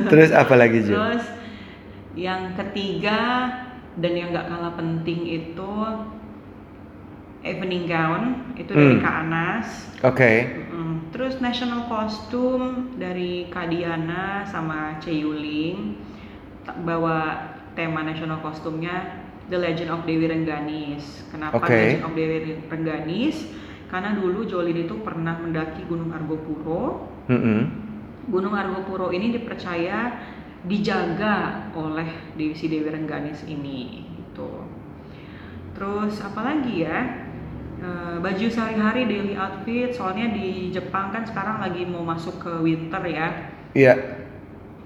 Terus 0.10 0.30
apa 0.32 0.54
lagi 0.54 0.84
Jo? 0.84 0.96
Terus 0.98 1.24
yang 2.20 2.52
ketiga 2.60 3.48
dan 3.96 4.12
yang 4.12 4.36
nggak 4.36 4.52
kalah 4.52 4.76
penting 4.76 5.24
itu 5.24 5.74
evening 7.40 7.88
gown 7.88 8.52
itu 8.60 8.76
dari 8.76 9.00
Hmm. 9.00 9.04
Kak 9.04 9.16
Anas. 9.24 9.68
Oke. 10.04 10.32
Mm, 10.68 10.96
Terus 11.16 11.40
national 11.40 11.88
costume 11.88 12.94
dari 13.00 13.48
Kak 13.48 13.72
Diana 13.72 14.44
sama 14.44 15.00
Ceyuling 15.00 15.96
bawa 16.84 17.50
tema 17.74 18.04
national 18.04 18.44
kostumnya 18.44 19.24
The 19.48 19.58
Legend 19.58 19.90
of 19.90 20.04
Dewi 20.04 20.28
Rengganis. 20.28 21.24
Kenapa 21.32 21.58
Oke. 21.58 21.72
Legend 21.72 22.06
of 22.06 22.14
Dewi 22.14 22.38
Rengganis? 22.68 23.48
Karena 23.90 24.14
dulu 24.14 24.46
Jolin 24.46 24.86
itu 24.86 25.02
pernah 25.02 25.34
mendaki 25.40 25.82
Gunung 25.90 26.14
Argopuro. 26.14 27.10
Mm-mm. 27.26 27.62
Gunung 28.30 28.54
Argopuro 28.54 29.10
ini 29.10 29.34
dipercaya 29.34 30.14
dijaga 30.68 31.68
oleh 31.72 32.10
Dewi 32.36 32.56
si 32.56 32.68
Dewi 32.68 32.92
Rengganis 32.92 33.48
ini 33.48 34.04
gitu. 34.20 34.68
Terus 35.78 36.20
apalagi 36.20 36.84
ya? 36.84 37.30
Eh, 37.80 38.18
baju 38.20 38.46
sehari-hari 38.52 39.08
daily 39.08 39.40
outfit 39.40 39.96
soalnya 39.96 40.36
di 40.36 40.68
Jepang 40.68 41.16
kan 41.16 41.24
sekarang 41.24 41.64
lagi 41.64 41.88
mau 41.88 42.04
masuk 42.04 42.44
ke 42.44 42.52
winter 42.60 43.00
ya. 43.08 43.28
Iya. 43.72 43.96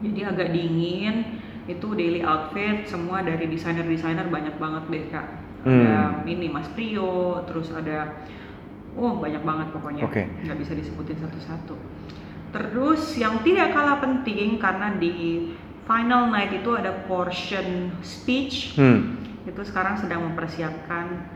Jadi 0.05 0.19
agak 0.21 0.53
dingin. 0.53 1.41
Itu 1.65 1.95
daily 1.97 2.21
outfit 2.21 2.85
semua 2.85 3.23
dari 3.25 3.49
desainer-desainer 3.49 4.29
banyak 4.29 4.61
banget 4.61 4.83
deh 4.93 5.05
Kak. 5.09 5.27
Ada 5.63 5.95
Hmm. 6.19 6.27
ini 6.27 6.51
Mas 6.51 6.67
Prio, 6.75 7.39
terus 7.47 7.71
ada 7.71 8.19
oh 8.99 9.17
banyak 9.17 9.41
banget 9.41 9.67
pokoknya. 9.71 10.03
Oke. 10.05 10.27
Nggak 10.43 10.59
bisa 10.59 10.75
disebutin 10.75 11.17
satu-satu. 11.17 11.73
Terus 12.53 13.17
yang 13.17 13.41
tidak 13.41 13.73
kalah 13.73 13.97
penting 14.03 14.61
karena 14.61 14.93
di 15.01 15.49
final 15.83 16.31
night 16.31 16.51
itu 16.55 16.75
ada 16.75 17.03
portion 17.05 17.91
speech 17.99 18.75
Hmm. 18.79 19.19
itu 19.43 19.61
sekarang 19.67 19.99
sedang 19.99 20.23
mempersiapkan 20.31 21.27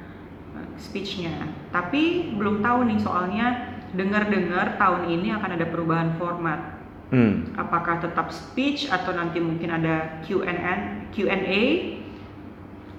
uh, 0.55 0.67
speechnya. 0.79 1.51
Tapi 1.75 2.33
belum 2.39 2.63
tahu 2.63 2.87
nih 2.87 2.99
soalnya 3.03 3.47
dengar-dengar 3.91 4.79
tahun 4.79 5.11
ini 5.11 5.35
akan 5.35 5.49
ada 5.59 5.65
perubahan 5.67 6.15
format. 6.15 6.79
Hmm. 7.11 7.55
Apakah 7.55 8.03
tetap 8.03 8.31
speech 8.35 8.91
atau 8.91 9.15
nanti 9.15 9.39
mungkin 9.39 9.71
ada 9.71 10.19
Q&A, 10.27 11.07
Q&A, 11.15 11.63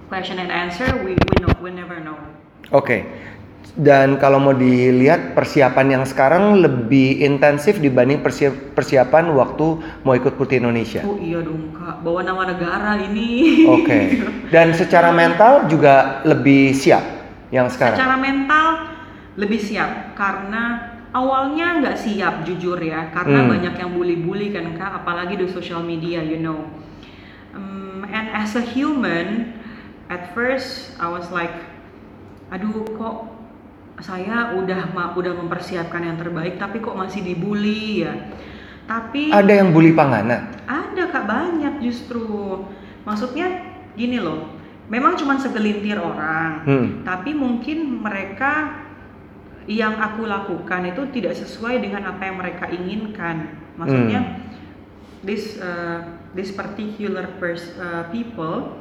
question 0.08 0.40
and 0.40 0.48
answer? 0.48 0.88
We 1.04 1.12
we 1.12 1.37
know, 1.44 1.52
we 1.61 1.68
never 1.72 2.00
know. 2.00 2.16
Oke. 2.72 3.04
Dan 3.76 4.16
kalau 4.16 4.40
mau 4.42 4.57
dilihat 4.57 5.37
persiapan 5.37 6.00
yang 6.00 6.04
sekarang 6.09 6.59
lebih 6.59 7.22
intensif 7.22 7.78
dibanding 7.78 8.24
persiap- 8.24 8.74
persiapan 8.74 9.31
waktu 9.37 9.66
mau 10.02 10.16
ikut 10.16 10.35
Putri 10.35 10.59
Indonesia. 10.59 11.04
Oh 11.04 11.14
iya 11.20 11.44
dong 11.44 11.76
kak, 11.76 12.02
bawa 12.02 12.24
nama 12.24 12.42
negara 12.48 12.98
ini. 13.04 13.62
Oke. 13.68 14.18
Dan 14.50 14.74
secara 14.74 15.14
mental 15.14 15.68
juga 15.70 16.24
lebih 16.26 16.74
siap 16.74 17.04
yang 17.54 17.70
sekarang. 17.70 18.00
Secara 18.00 18.16
mental 18.18 18.68
lebih 19.38 19.61
siap 19.62 20.18
karena 20.18 20.94
awalnya 21.14 21.78
nggak 21.78 21.96
siap 22.02 22.42
jujur 22.42 22.83
ya 22.83 23.14
karena 23.14 23.46
Hmm. 23.46 23.50
banyak 23.54 23.74
yang 23.78 23.90
bully-bully 23.94 24.50
kan 24.50 24.74
kak, 24.74 25.07
apalagi 25.07 25.38
di 25.38 25.46
social 25.46 25.87
media 25.87 26.18
you 26.18 26.42
know. 26.42 26.66
Um, 27.54 28.02
and 28.11 28.26
as 28.35 28.59
a 28.59 28.64
human, 28.64 29.54
at 30.11 30.35
first 30.35 30.98
I 30.98 31.07
was 31.07 31.31
like, 31.31 31.54
aduh 32.50 32.83
kok 32.96 33.27
saya 33.98 34.54
udah 34.54 34.94
udah 35.14 35.32
mempersiapkan 35.34 36.02
yang 36.06 36.16
terbaik 36.18 36.56
tapi 36.58 36.78
kok 36.78 36.94
masih 36.94 37.22
dibully 37.22 38.06
ya. 38.06 38.14
Tapi 38.88 39.28
Ada 39.28 39.61
yang 39.61 39.76
bully 39.76 39.92
Pangana. 39.92 40.48
ada 40.64 41.02
kak 41.12 41.24
banyak 41.28 41.84
justru. 41.84 42.64
Maksudnya 43.04 43.68
gini 43.92 44.16
loh, 44.16 44.48
memang 44.88 45.14
cuma 45.20 45.37
segelintir 45.37 46.00
orang. 46.00 46.64
Hmm. 46.64 46.87
Tapi 47.04 47.37
mungkin 47.37 48.00
mereka 48.00 48.84
yang 49.68 50.00
aku 50.00 50.24
lakukan 50.24 50.88
itu 50.88 51.04
tidak 51.12 51.37
sesuai 51.37 51.84
dengan 51.84 52.08
apa 52.08 52.22
yang 52.24 52.40
mereka 52.40 52.64
inginkan. 52.72 53.61
Maksudnya 53.76 54.48
this 55.20 55.61
uh, 55.61 56.08
this 56.32 56.48
particular 56.48 57.28
pers- 57.37 57.76
uh, 57.76 58.08
people 58.08 58.80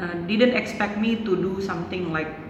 uh, 0.00 0.16
didn't 0.24 0.56
expect 0.56 0.96
me 0.96 1.20
to 1.20 1.36
do 1.36 1.60
something 1.60 2.08
like 2.08 2.41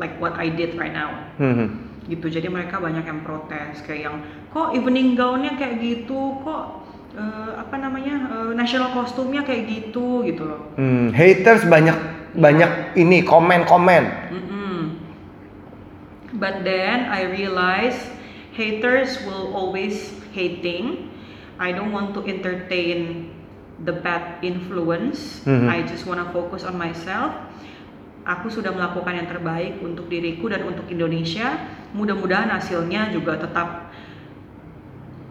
like 0.00 0.16
what 0.16 0.34
I 0.34 0.48
did 0.48 0.74
right 0.74 0.90
now 0.90 1.12
Hmm. 1.36 1.92
gitu 2.08 2.26
jadi 2.26 2.48
mereka 2.48 2.80
banyak 2.80 3.04
yang 3.04 3.20
protes 3.22 3.84
kayak 3.84 4.08
yang 4.08 4.16
kok 4.50 4.72
evening 4.72 5.14
gownnya 5.14 5.54
kayak 5.54 5.78
gitu 5.78 6.40
kok 6.40 6.82
eh, 7.14 7.52
apa 7.54 7.76
namanya 7.76 8.14
eh, 8.32 8.52
national 8.52 8.90
kostumnya 8.90 9.44
kayak 9.44 9.68
gitu 9.68 10.24
gitu 10.24 10.42
loh 10.42 10.72
Hmm. 10.74 11.12
Haters 11.12 11.62
banyak 11.64 11.94
banyak 12.30 12.94
ini 12.94 13.26
komen-komen. 13.26 14.04
Mm-mm. 14.30 14.78
but 16.32 16.62
then 16.62 17.10
I 17.10 17.26
realize 17.26 17.98
haters 18.54 19.18
will 19.26 19.50
always 19.50 20.14
hating 20.30 21.10
I 21.58 21.74
don't 21.74 21.90
want 21.90 22.14
to 22.14 22.22
entertain 22.24 23.28
the 23.80 23.92
bad 23.92 24.38
influence 24.40 25.42
Mhm. 25.44 25.66
I 25.66 25.82
just 25.82 26.06
wanna 26.06 26.30
focus 26.30 26.62
on 26.62 26.78
myself 26.78 27.34
aku 28.22 28.46
sudah 28.46 28.70
melakukan 28.70 29.14
yang 29.14 29.28
terbaik 29.28 29.80
untuk 29.80 30.06
diriku 30.06 30.48
dan 30.48 30.64
untuk 30.64 30.84
Indonesia 30.86 31.56
mudah-mudahan 31.90 32.50
hasilnya 32.50 33.10
juga 33.10 33.36
tetap 33.36 33.90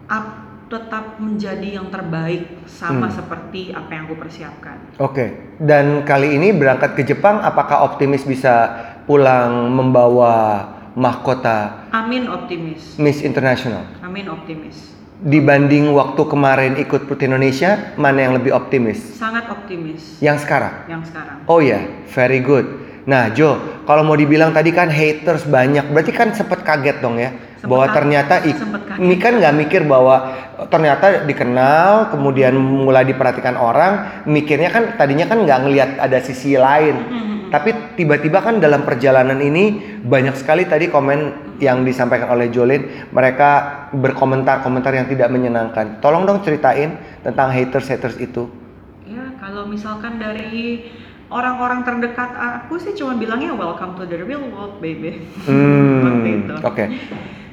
up- 0.06 0.38
tetap 0.70 1.18
menjadi 1.18 1.82
yang 1.82 1.90
terbaik 1.90 2.62
sama 2.62 3.10
Hmm. 3.10 3.14
seperti 3.16 3.74
apa 3.74 3.90
yang 3.90 4.06
aku 4.06 4.16
persiapkan 4.16 4.78
Oke. 5.02 5.58
Dan 5.58 6.06
kali 6.06 6.38
ini 6.38 6.54
berangkat 6.54 6.94
ke 6.94 7.02
Jepang 7.02 7.42
apakah 7.42 7.82
optimis 7.84 8.22
bisa 8.22 8.70
pulang 9.02 9.66
membawa 9.66 10.62
mahkota 10.94 11.90
Amin 11.90 12.30
optimis 12.30 12.94
Miss 12.96 13.18
International? 13.20 13.82
Amin 14.00 14.30
optimis 14.30 14.90
dibanding 15.20 15.92
waktu 15.92 16.22
kemarin 16.24 16.80
ikut 16.80 17.04
Putri 17.04 17.28
Indonesia, 17.28 17.92
mana 18.00 18.24
yang 18.24 18.32
lebih 18.32 18.56
optimis? 18.56 19.20
Sangat 19.20 19.52
optimis 19.52 20.16
Yang 20.16 20.48
sekarang? 20.48 20.88
yang 20.88 21.04
sekarang. 21.04 21.44
Oh 21.44 21.60
ya, 21.60 21.84
very 22.08 22.40
good. 22.40 22.79
Nah, 23.10 23.26
Jo, 23.34 23.58
kalau 23.90 24.06
mau 24.06 24.14
dibilang 24.14 24.54
tadi 24.54 24.70
kan 24.70 24.86
haters 24.86 25.42
banyak, 25.50 25.90
berarti 25.90 26.14
kan 26.14 26.30
sempet 26.30 26.62
kaget 26.62 27.02
dong 27.02 27.18
ya, 27.18 27.34
Sempet 27.34 27.66
bahwa 27.66 27.90
kaget, 27.90 27.96
ternyata 27.98 28.34
ini 29.02 29.16
kan 29.18 29.32
nggak 29.42 29.54
mikir 29.66 29.82
bahwa 29.82 30.30
eh, 30.62 30.66
ternyata 30.70 31.26
dikenal, 31.26 32.14
kemudian 32.14 32.54
mulai 32.54 33.02
diperhatikan 33.02 33.58
orang, 33.58 34.22
mikirnya 34.30 34.70
kan 34.70 34.94
tadinya 34.94 35.26
kan 35.26 35.42
nggak 35.42 35.58
ngelihat 35.66 35.90
ada 35.98 36.22
sisi 36.22 36.54
lain, 36.54 37.02
tapi 37.50 37.98
tiba-tiba 37.98 38.46
kan 38.46 38.62
dalam 38.62 38.86
perjalanan 38.86 39.42
ini 39.42 39.98
banyak 40.06 40.38
sekali 40.38 40.70
tadi 40.70 40.86
komen 40.86 41.50
yang 41.58 41.82
disampaikan 41.82 42.30
oleh 42.30 42.46
Jolin, 42.54 43.10
mereka 43.10 43.90
berkomentar-komentar 43.90 44.94
yang 44.94 45.10
tidak 45.10 45.34
menyenangkan. 45.34 45.98
Tolong 45.98 46.30
dong 46.30 46.46
ceritain 46.46 46.94
tentang 47.26 47.50
haters-haters 47.50 48.22
itu. 48.22 48.46
Ya, 49.02 49.34
kalau 49.42 49.66
misalkan 49.66 50.22
dari 50.22 50.86
orang-orang 51.30 51.86
terdekat 51.86 52.30
aku 52.34 52.76
sih 52.76 52.92
cuma 52.92 53.14
bilangnya 53.14 53.54
welcome 53.54 53.94
to 53.94 54.04
the 54.04 54.18
real 54.18 54.42
world, 54.50 54.82
baby. 54.82 55.22
Hmm, 55.46 56.26
itu. 56.42 56.54
oke. 56.58 56.84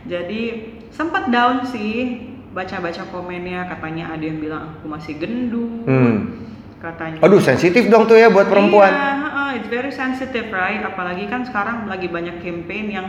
Jadi 0.10 0.42
sempat 0.90 1.30
down 1.30 1.62
sih 1.64 2.26
baca-baca 2.52 3.06
komennya 3.14 3.70
katanya 3.70 4.18
ada 4.18 4.24
yang 4.26 4.42
bilang 4.42 4.74
aku 4.76 4.90
masih 4.90 5.22
gendut. 5.22 5.86
Hmm. 5.86 6.42
Katanya. 6.82 7.22
Aduh 7.22 7.42
sensitif 7.42 7.90
dong 7.90 8.06
tuh 8.06 8.18
ya 8.18 8.30
buat 8.30 8.50
perempuan. 8.50 8.90
Iya, 8.94 9.10
heeh, 9.18 9.50
it's 9.62 9.70
very 9.70 9.90
sensitive, 9.90 10.50
right? 10.54 10.82
Apalagi 10.82 11.26
kan 11.26 11.42
sekarang 11.42 11.90
lagi 11.90 12.06
banyak 12.10 12.38
campaign 12.42 12.86
yang 12.94 13.08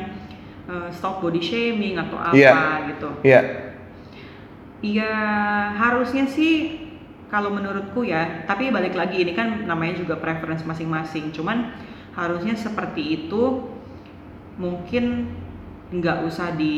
uh, 0.68 0.88
stop 0.88 1.20
body 1.20 1.40
shaming 1.40 1.96
atau 2.00 2.16
apa 2.16 2.32
Iya. 2.32 2.52
gitu. 2.92 3.08
Iya. 3.24 3.40
Iya, 4.78 5.12
harusnya 5.74 6.24
sih 6.30 6.87
kalau 7.28 7.52
menurutku 7.52 8.02
ya, 8.02 8.44
tapi 8.44 8.72
balik 8.72 8.96
lagi 8.96 9.20
ini 9.20 9.32
kan 9.32 9.64
namanya 9.64 10.00
juga 10.00 10.16
preference 10.16 10.64
masing-masing. 10.64 11.28
Cuman 11.30 11.76
harusnya 12.16 12.56
seperti 12.56 13.00
itu 13.20 13.68
mungkin 14.56 15.28
nggak 15.88 16.24
usah 16.24 16.52
di 16.52 16.74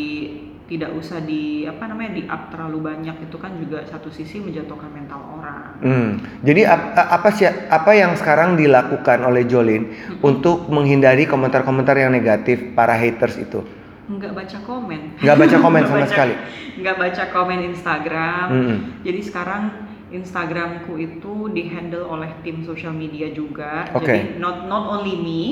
tidak 0.67 0.95
usah 0.95 1.19
di 1.19 1.67
apa 1.67 1.83
namanya 1.91 2.15
di 2.15 2.23
up 2.31 2.47
terlalu 2.55 2.95
banyak 2.95 3.27
itu 3.27 3.37
kan 3.43 3.59
juga 3.59 3.83
satu 3.91 4.07
sisi 4.07 4.39
menjatuhkan 4.39 4.87
mental 4.95 5.19
orang. 5.19 5.75
Hmm. 5.83 6.11
Jadi 6.47 6.63
ap- 6.63 6.95
apa 6.95 7.29
sih 7.35 7.43
apa 7.47 7.91
yang 7.91 8.15
sekarang 8.15 8.55
dilakukan 8.55 9.19
oleh 9.27 9.51
Jolin 9.51 9.91
untuk 10.23 10.71
menghindari 10.71 11.27
komentar-komentar 11.27 11.99
yang 11.99 12.15
negatif 12.15 12.71
para 12.79 12.95
haters 12.95 13.43
itu? 13.43 13.67
Nggak 14.07 14.31
baca 14.31 14.59
komen. 14.63 15.19
Nggak 15.19 15.37
baca 15.43 15.57
komen 15.59 15.83
sama 15.91 15.99
baca- 16.07 16.11
sekali. 16.15 16.35
Nggak 16.81 16.97
baca 17.03 17.25
komen 17.35 17.59
Instagram. 17.67 18.47
Mm-mm. 18.51 18.77
Jadi 19.03 19.21
sekarang 19.27 19.63
Instagramku 20.11 20.99
itu 20.99 21.49
dihandle 21.55 22.03
oleh 22.03 22.31
tim 22.43 22.67
sosial 22.67 22.95
media 22.95 23.31
juga. 23.31 23.87
Oke. 23.95 24.11
Jadi 24.11 24.43
not 24.43 24.67
not 24.67 25.01
only 25.01 25.15
me. 25.17 25.43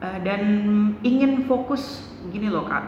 Uh, 0.00 0.16
dan 0.24 0.40
ingin 1.04 1.44
fokus 1.44 2.08
gini 2.32 2.48
loh 2.48 2.64
kak. 2.64 2.84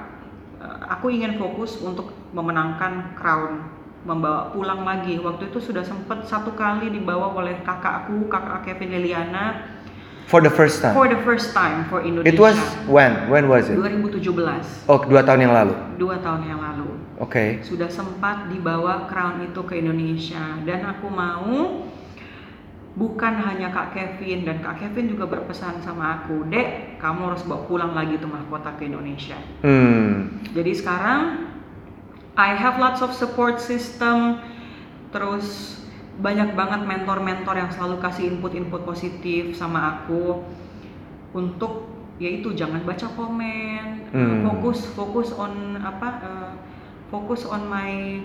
Uh, 0.60 0.80
aku 0.88 1.12
ingin 1.12 1.36
fokus 1.36 1.76
untuk 1.84 2.08
memenangkan 2.32 3.12
crown, 3.12 3.68
membawa 4.08 4.48
pulang 4.52 4.80
lagi. 4.84 5.20
Waktu 5.20 5.52
itu 5.52 5.60
sudah 5.60 5.84
sempat 5.84 6.24
satu 6.24 6.56
kali 6.56 6.88
dibawa 6.88 7.36
oleh 7.36 7.60
kakakku, 7.68 8.32
kakak 8.32 8.64
Kevin 8.64 8.96
Liliana, 8.96 9.60
For 10.32 10.40
the 10.40 10.48
first 10.48 10.80
time. 10.80 10.96
for 10.96 11.04
the 11.12 11.20
first 11.28 11.52
time 11.52 11.84
for 11.92 12.00
Indonesia. 12.00 12.32
It 12.32 12.40
was 12.40 12.56
when? 12.88 13.28
When 13.28 13.52
was 13.52 13.68
it? 13.68 13.76
2017, 13.76 14.88
Oh, 14.88 15.04
dua 15.04 15.20
tahun 15.28 15.44
yang 15.44 15.52
lalu. 15.52 15.76
dua 16.00 16.24
tahun 16.24 16.48
yang 16.48 16.56
lalu. 16.56 16.88
Oke. 17.20 17.60
sudah 17.60 17.92
sempat 17.92 18.48
dibawa 18.48 19.04
crown 19.12 19.44
itu 19.44 19.60
ke 19.68 19.76
Indonesia 19.78 20.56
dan 20.64 20.88
aku 20.88 21.12
mau 21.12 21.84
bukan 22.96 23.34
hanya 23.44 23.76
Kak 23.76 23.92
Kevin 23.92 24.48
dan 24.48 24.64
Kak 24.64 24.80
Kevin 24.80 25.12
juga 25.12 25.28
berpesan 25.28 25.84
sama 25.84 26.24
aku, 26.24 26.48
"Dek, 26.48 26.96
kamu 26.96 27.36
harus 27.36 27.44
bawa 27.44 27.68
pulang 27.68 27.92
lagi 27.92 28.16
tuh 28.16 28.32
mahkota 28.32 28.72
ke 28.80 28.88
Indonesia." 28.88 29.36
Hmm. 29.60 30.40
Jadi 30.56 30.72
sekarang 30.72 31.44
I 32.40 32.56
have 32.56 32.80
lots 32.80 33.04
of 33.04 33.12
support 33.12 33.60
system 33.60 34.40
terus 35.12 35.76
banyak 36.20 36.52
banget 36.52 36.84
mentor-mentor 36.84 37.56
yang 37.56 37.70
selalu 37.72 37.96
kasih 38.04 38.36
input-input 38.36 38.84
positif 38.84 39.56
sama 39.56 39.96
aku 39.96 40.44
untuk 41.32 41.88
yaitu 42.20 42.52
jangan 42.52 42.84
baca 42.84 43.08
komen, 43.16 44.04
Hmm. 44.12 44.44
fokus 44.44 44.84
fokus 44.92 45.32
on 45.32 45.80
apa 45.80 46.08
uh, 46.20 46.52
fokus 47.08 47.48
on 47.48 47.64
my 47.64 48.20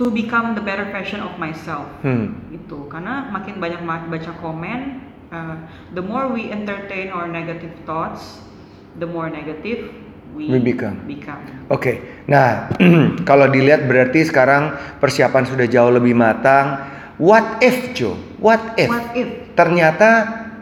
to 0.00 0.08
become 0.08 0.56
the 0.56 0.64
better 0.64 0.88
version 0.88 1.20
of 1.20 1.36
myself 1.36 1.84
Hmm. 2.00 2.32
gitu 2.48 2.88
karena 2.88 3.28
makin 3.28 3.60
banyak 3.60 3.84
baca 3.84 4.32
komen 4.40 5.04
uh, 5.28 5.60
the 5.92 6.00
more 6.00 6.32
we 6.32 6.48
entertain 6.48 7.12
our 7.12 7.28
negative 7.28 7.76
thoughts 7.84 8.40
the 8.96 9.04
more 9.04 9.28
negative 9.28 9.92
we, 10.34 10.50
We 10.50 10.58
become. 10.58 11.04
become. 11.06 11.42
Oke, 11.70 12.24
nah 12.26 12.72
kalau 13.28 13.46
dilihat 13.52 13.86
berarti 13.86 14.26
sekarang 14.26 14.74
persiapan 14.98 15.44
sudah 15.46 15.66
jauh 15.68 15.92
lebih 15.92 16.16
matang. 16.16 16.82
What 17.16 17.64
if, 17.64 17.96
Jo? 17.96 18.18
What 18.42 18.76
if? 18.76 18.90
what 18.92 19.14
if 19.16 19.28
Ternyata 19.56 20.08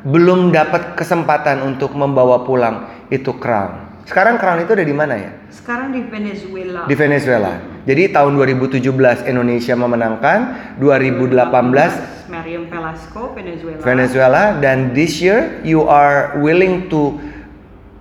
belum 0.06 0.54
dapat 0.54 0.94
kesempatan 0.94 1.64
untuk 1.64 1.96
membawa 1.96 2.44
pulang 2.46 3.06
itu 3.10 3.34
crown. 3.40 4.04
Sekarang 4.04 4.36
crown 4.36 4.62
itu 4.62 4.76
ada 4.76 4.84
di 4.84 4.94
mana 4.94 5.14
ya? 5.16 5.32
sekarang 5.64 5.96
di 5.96 6.04
Venezuela 6.04 6.84
Di 6.84 6.92
Venezuela. 6.92 7.52
Jadi 7.88 8.12
tahun 8.12 8.36
2017 8.36 8.84
Indonesia 9.24 9.72
memenangkan, 9.72 10.38
2018 10.76 12.28
Mariam 12.28 12.64
Velasco 12.68 13.32
Venezuela 13.36 13.80
Venezuela 13.80 14.44
dan 14.60 14.92
this 14.96 15.20
year 15.24 15.60
you 15.64 15.84
are 15.88 16.36
willing 16.40 16.88
to 16.92 17.16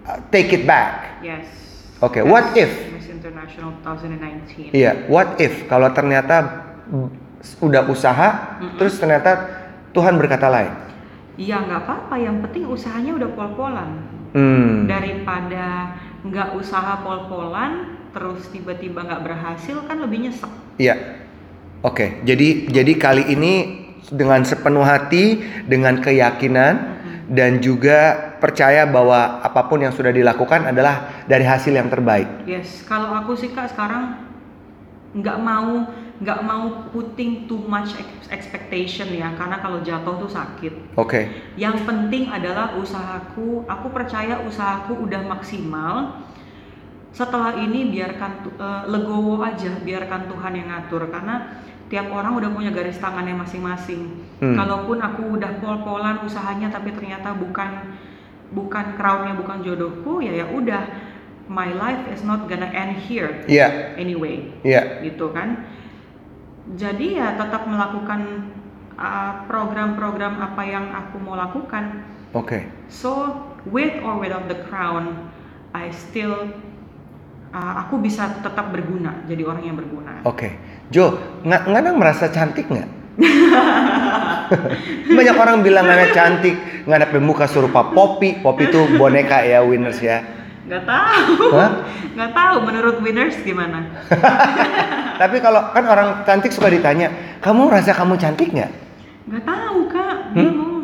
uh, 0.07 0.19
take 0.31 0.51
it 0.51 0.63
back. 0.67 1.19
yes 1.23 1.63
Oke, 2.03 2.19
Yes, 2.19 2.27
what 2.27 2.51
if? 2.59 2.67
Miss 2.91 3.07
International 3.07 3.71
2019 3.79 4.75
Iya, 4.75 5.07
what 5.07 5.39
if 5.39 5.71
kalau 5.71 5.87
ternyata 5.95 6.43
mm, 6.91 7.07
udah 7.63 7.87
usaha 7.87 8.59
terus 8.75 8.99
ternyata 8.99 9.63
Tuhan 9.95 10.19
berkata 10.19 10.49
lain. 10.49 10.73
Iya 11.39 11.63
nggak 11.65 11.81
apa-apa, 11.85 12.15
yang 12.17 12.41
penting 12.45 12.67
usahanya 12.69 13.13
udah 13.17 13.29
pol-polan. 13.33 13.89
Hmm. 14.33 14.89
Daripada 14.89 15.97
nggak 16.25 16.57
usaha 16.57 17.01
pol-polan, 17.05 18.01
terus 18.11 18.49
tiba-tiba 18.49 19.05
nggak 19.05 19.21
berhasil 19.21 19.77
kan 19.85 20.01
lebih 20.01 20.27
nyesek. 20.29 20.49
Iya. 20.81 21.23
Oke, 21.83 22.23
jadi 22.25 22.67
jadi 22.71 22.93
kali 22.95 23.23
ini 23.33 23.53
dengan 24.09 24.41
sepenuh 24.43 24.85
hati, 24.85 25.41
dengan 25.67 25.99
keyakinan 25.99 26.73
dan 27.29 27.59
juga 27.59 28.32
percaya 28.43 28.83
bahwa 28.83 29.39
apa 29.39 29.71
pun 29.71 29.79
yang 29.79 29.95
sudah 29.95 30.11
dilakukan 30.11 30.67
adalah 30.67 31.23
dari 31.31 31.47
hasil 31.47 31.71
yang 31.71 31.87
terbaik. 31.87 32.43
Yes, 32.43 32.83
kalau 32.83 33.15
aku 33.15 33.39
sih 33.39 33.55
kak 33.55 33.71
sekarang 33.71 34.19
nggak 35.15 35.39
mau 35.39 35.87
nggak 36.19 36.39
mau 36.43 36.91
putting 36.91 37.47
too 37.47 37.63
much 37.63 37.95
ex- 37.95 38.27
expectation 38.27 39.07
ya, 39.15 39.31
karena 39.39 39.63
kalau 39.63 39.79
jatuh 39.79 40.19
tuh 40.19 40.27
sakit. 40.27 40.99
Oke. 40.99 41.31
Yang 41.55 41.87
penting 41.87 42.27
adalah 42.27 42.75
usahaku, 42.75 43.63
aku 43.63 43.87
percaya 43.95 44.43
usahaku 44.43 45.07
udah 45.07 45.23
maksimal. 45.23 46.27
Setelah 47.15 47.55
ini 47.55 47.95
biarkan 47.95 48.31
eh, 48.59 48.83
legowo 48.91 49.39
aja, 49.39 49.71
biarkan 49.79 50.27
Tuhan 50.27 50.53
yang 50.59 50.67
ngatur 50.67 51.07
karena 51.07 51.63
tiap 51.87 52.09
orang 52.09 52.33
udah 52.39 52.49
punya 52.51 52.71
garis 52.73 52.97
tangannya 52.97 53.37
masing-masing. 53.37 54.17
Hmm. 54.41 54.55
Kalaupun 54.57 54.97
aku 54.99 55.37
udah 55.37 55.61
pol-polan 55.61 56.25
usahanya 56.25 56.73
tapi 56.73 56.89
ternyata 56.89 57.37
bukan 57.37 57.92
bukan 58.53 58.95
crownnya 58.95 59.33
bukan 59.35 59.65
jodohku, 59.65 60.21
ya 60.21 60.31
ya 60.31 60.45
udah 60.47 60.83
my 61.51 61.69
life 61.75 62.07
is 62.09 62.23
not 62.23 62.47
gonna 62.47 62.69
end 62.71 62.95
here 63.03 63.43
Iya, 63.49 63.97
anyway 63.99 64.47
iya. 64.63 65.03
gitu 65.03 65.31
kan 65.35 65.67
jadi 66.79 67.07
ya 67.19 67.27
tetap 67.35 67.67
melakukan 67.67 68.47
uh, 68.95 69.43
program-program 69.51 70.39
apa 70.39 70.63
yang 70.63 70.85
aku 70.95 71.19
mau 71.19 71.35
lakukan 71.35 72.07
Oke. 72.31 72.63
so 72.87 73.35
with 73.67 73.93
or 74.01 74.17
without 74.23 74.47
the 74.47 74.57
crown 74.71 75.27
I 75.75 75.91
still 75.91 76.47
uh, 77.51 77.73
aku 77.83 77.99
bisa 77.99 78.39
tetap 78.39 78.71
berguna 78.71 79.27
jadi 79.27 79.43
orang 79.43 79.63
yang 79.67 79.77
berguna 79.77 80.23
Oke. 80.23 80.55
Jo, 80.87 81.19
nggak 81.43 81.67
nggak 81.67 81.95
merasa 81.99 82.31
cantik 82.31 82.69
nggak? 82.71 83.02
Banyak 85.17 85.35
orang 85.37 85.61
bilang 85.61 85.85
Ngana 85.85 86.09
cantik, 86.09 86.55
Ngana 86.89 87.05
muka 87.21 87.45
serupa 87.45 87.93
Poppy. 87.93 88.41
Poppy 88.41 88.69
itu 88.69 88.81
boneka 88.97 89.45
ya 89.45 89.61
winners 89.61 90.01
ya. 90.01 90.21
nggak 90.63 90.87
tahu 90.87 91.59
Hah? 91.59 91.71
tahu 92.15 92.55
menurut 92.63 93.03
winners 93.03 93.35
gimana 93.43 93.83
Tapi 95.21 95.43
kalau 95.43 95.59
kan 95.75 95.83
orang 95.83 96.07
cantik 96.23 96.55
suka 96.55 96.71
ditanya, 96.71 97.11
kamu 97.43 97.67
rasa 97.67 97.91
kamu 97.91 98.15
cantik 98.15 98.47
nggak? 98.47 98.71
nggak 99.27 99.43
tahu 99.43 99.79
kak 99.91 100.15
Hmm? 100.33 100.49
bingung 100.49 100.75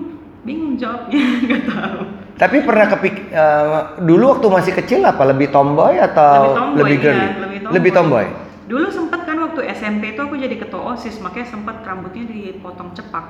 bingung 0.44 0.74
jawabnya 0.76 1.20
nggak 1.48 1.64
tahu 1.64 2.00
Tapi 2.36 2.58
pernah 2.64 2.86
kepik 2.92 3.16
eh, 3.32 3.80
dulu 4.04 4.24
waktu 4.36 4.48
masih 4.52 4.74
kecil 4.76 5.00
apa 5.04 5.24
lebih 5.24 5.48
tomboy 5.48 5.96
atau 5.96 6.36
Lebih 6.36 6.56
tomboy, 6.60 6.80
lebih 6.84 6.98
girly? 7.00 7.20
iya, 7.20 7.32
lebih 7.40 7.60
tomboy. 7.60 7.74
Lebih 7.74 7.92
tomboy. 7.96 8.26
Dulu 8.70 8.86
sempet 8.94 9.26
kan 9.26 9.42
waktu 9.42 9.66
SMP 9.74 10.14
tuh 10.14 10.30
aku 10.30 10.38
jadi 10.38 10.54
ketua 10.62 10.94
OSIS, 10.94 11.18
makanya 11.26 11.58
sempet 11.58 11.82
rambutnya 11.82 12.30
dipotong 12.30 12.94
cepak. 12.94 13.26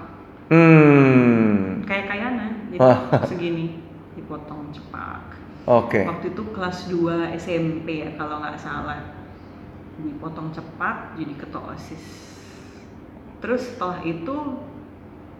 Hmm. 0.51 1.79
Kayak 1.87 2.11
kayana, 2.11 2.47
Wah. 2.75 3.23
segini 3.23 3.79
dipotong 4.19 4.75
cepak. 4.75 5.39
Oke. 5.63 6.03
Waktu 6.03 6.35
itu 6.35 6.43
kelas 6.51 6.91
2 6.91 7.39
SMP 7.39 8.03
ya 8.03 8.11
kalau 8.19 8.43
nggak 8.43 8.59
salah. 8.59 9.15
Dipotong 10.03 10.51
cepak 10.51 11.15
jadi 11.15 11.33
ketua 11.39 11.71
OSIS. 11.71 12.03
Terus 13.39 13.63
setelah 13.63 14.03
itu 14.03 14.35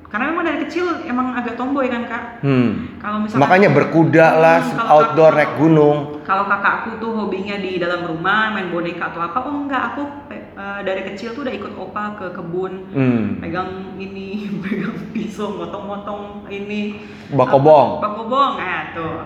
karena 0.10 0.26
memang 0.28 0.42
dari 0.44 0.60
kecil 0.64 0.86
emang 1.06 1.34
agak 1.34 1.54
tomboy 1.54 1.86
kan 1.86 2.04
kak. 2.04 2.24
Hmm. 2.42 2.98
Kalau 2.98 3.22
misalkan 3.22 3.42
Makanya 3.42 3.70
berkuda 3.70 4.28
lah, 4.36 4.60
Hmm, 4.60 4.74
kalau 4.76 4.90
outdoor 4.92 5.34
naik 5.34 5.52
gunung. 5.56 5.98
Kalau 6.22 6.46
kakakku 6.46 6.98
tuh 6.98 7.12
hobinya 7.16 7.56
di 7.56 7.78
dalam 7.78 8.06
rumah 8.06 8.50
main 8.52 8.70
boneka 8.70 9.10
atau 9.10 9.22
apa, 9.22 9.38
oh 9.40 9.66
enggak 9.66 9.94
aku 9.94 10.02
eh, 10.30 10.82
dari 10.82 11.02
kecil 11.04 11.32
tuh 11.32 11.42
udah 11.42 11.54
ikut 11.54 11.74
opa 11.74 12.04
ke 12.16 12.26
kebun, 12.34 12.74
Hmm. 12.90 13.40
pegang 13.40 13.70
ini, 13.96 14.50
pegang 14.64 14.98
pisau, 15.10 15.54
motong-motong 15.56 16.46
ini. 16.48 17.02
Bakobong. 17.30 17.98
Apa, 17.98 18.04
bakobong, 18.04 18.54
ah 18.58 18.84
tuh. 18.92 19.18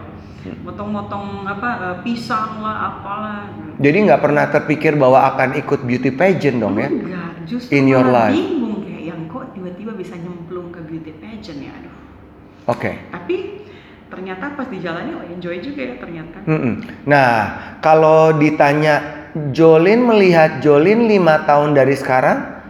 Motong-motong 0.59 1.25
apa 1.45 1.69
eh, 1.81 1.95
pisang 2.03 2.59
lah, 2.59 2.75
apalah. 2.93 3.47
Jadi 3.75 3.97
nggak 4.03 4.21
pernah 4.21 4.45
terpikir 4.45 4.93
bahwa 4.93 5.25
akan 5.25 5.55
ikut 5.57 5.81
beauty 5.81 6.11
pageant 6.11 6.59
dong 6.59 6.75
ya? 6.77 6.87
Enggak, 6.87 7.31
justru 7.47 7.71
In 7.73 7.87
your 7.87 8.05
life. 8.05 8.31
bingung 8.31 8.79
kayak 8.79 9.03
yang 9.03 9.21
kok 9.25 9.49
tiba-tiba 9.51 9.91
bisa 9.93 10.13
nyemplung 10.13 10.52
pageant 11.43 11.59
ya, 11.59 11.71
aduh. 11.75 11.95
Oke. 12.71 12.91
Tapi 13.11 13.35
ternyata 14.07 14.55
pas 14.55 14.71
di 14.71 14.79
jalannya 14.79 15.19
oh 15.19 15.25
enjoy 15.27 15.59
juga 15.59 15.83
ya 15.83 15.95
ternyata. 15.99 16.39
Mm-mm. 16.47 17.03
Nah, 17.03 17.31
kalau 17.83 18.31
ditanya 18.39 19.27
Jolin 19.51 20.07
melihat 20.07 20.63
Jolin 20.63 21.03
lima 21.11 21.43
tahun 21.43 21.75
dari 21.75 21.99
sekarang, 21.99 22.63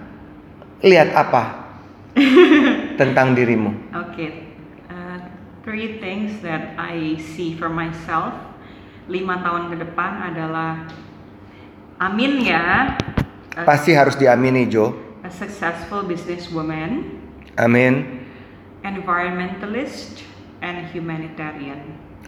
lihat 0.81 1.13
apa 1.13 1.69
tentang 2.99 3.37
dirimu? 3.37 3.93
Oke, 3.93 4.49
uh, 4.89 5.21
three 5.61 6.01
things 6.01 6.41
that 6.41 6.73
I 6.73 7.21
see 7.21 7.53
for 7.53 7.69
myself 7.69 8.33
lima 9.05 9.37
tahun 9.45 9.69
ke 9.69 9.85
depan 9.85 10.33
adalah 10.33 10.89
Amin 12.01 12.41
ya, 12.41 12.97
Pasti 13.53 13.93
harus 13.93 14.17
diamini 14.17 14.65
Jo. 14.65 14.97
a 15.21 15.29
successful 15.29 16.03
businesswoman, 16.09 17.05
Amin. 17.53 18.22
Environmentalist, 18.83 20.23
and 20.63 20.87
humanitarian. 20.95 21.79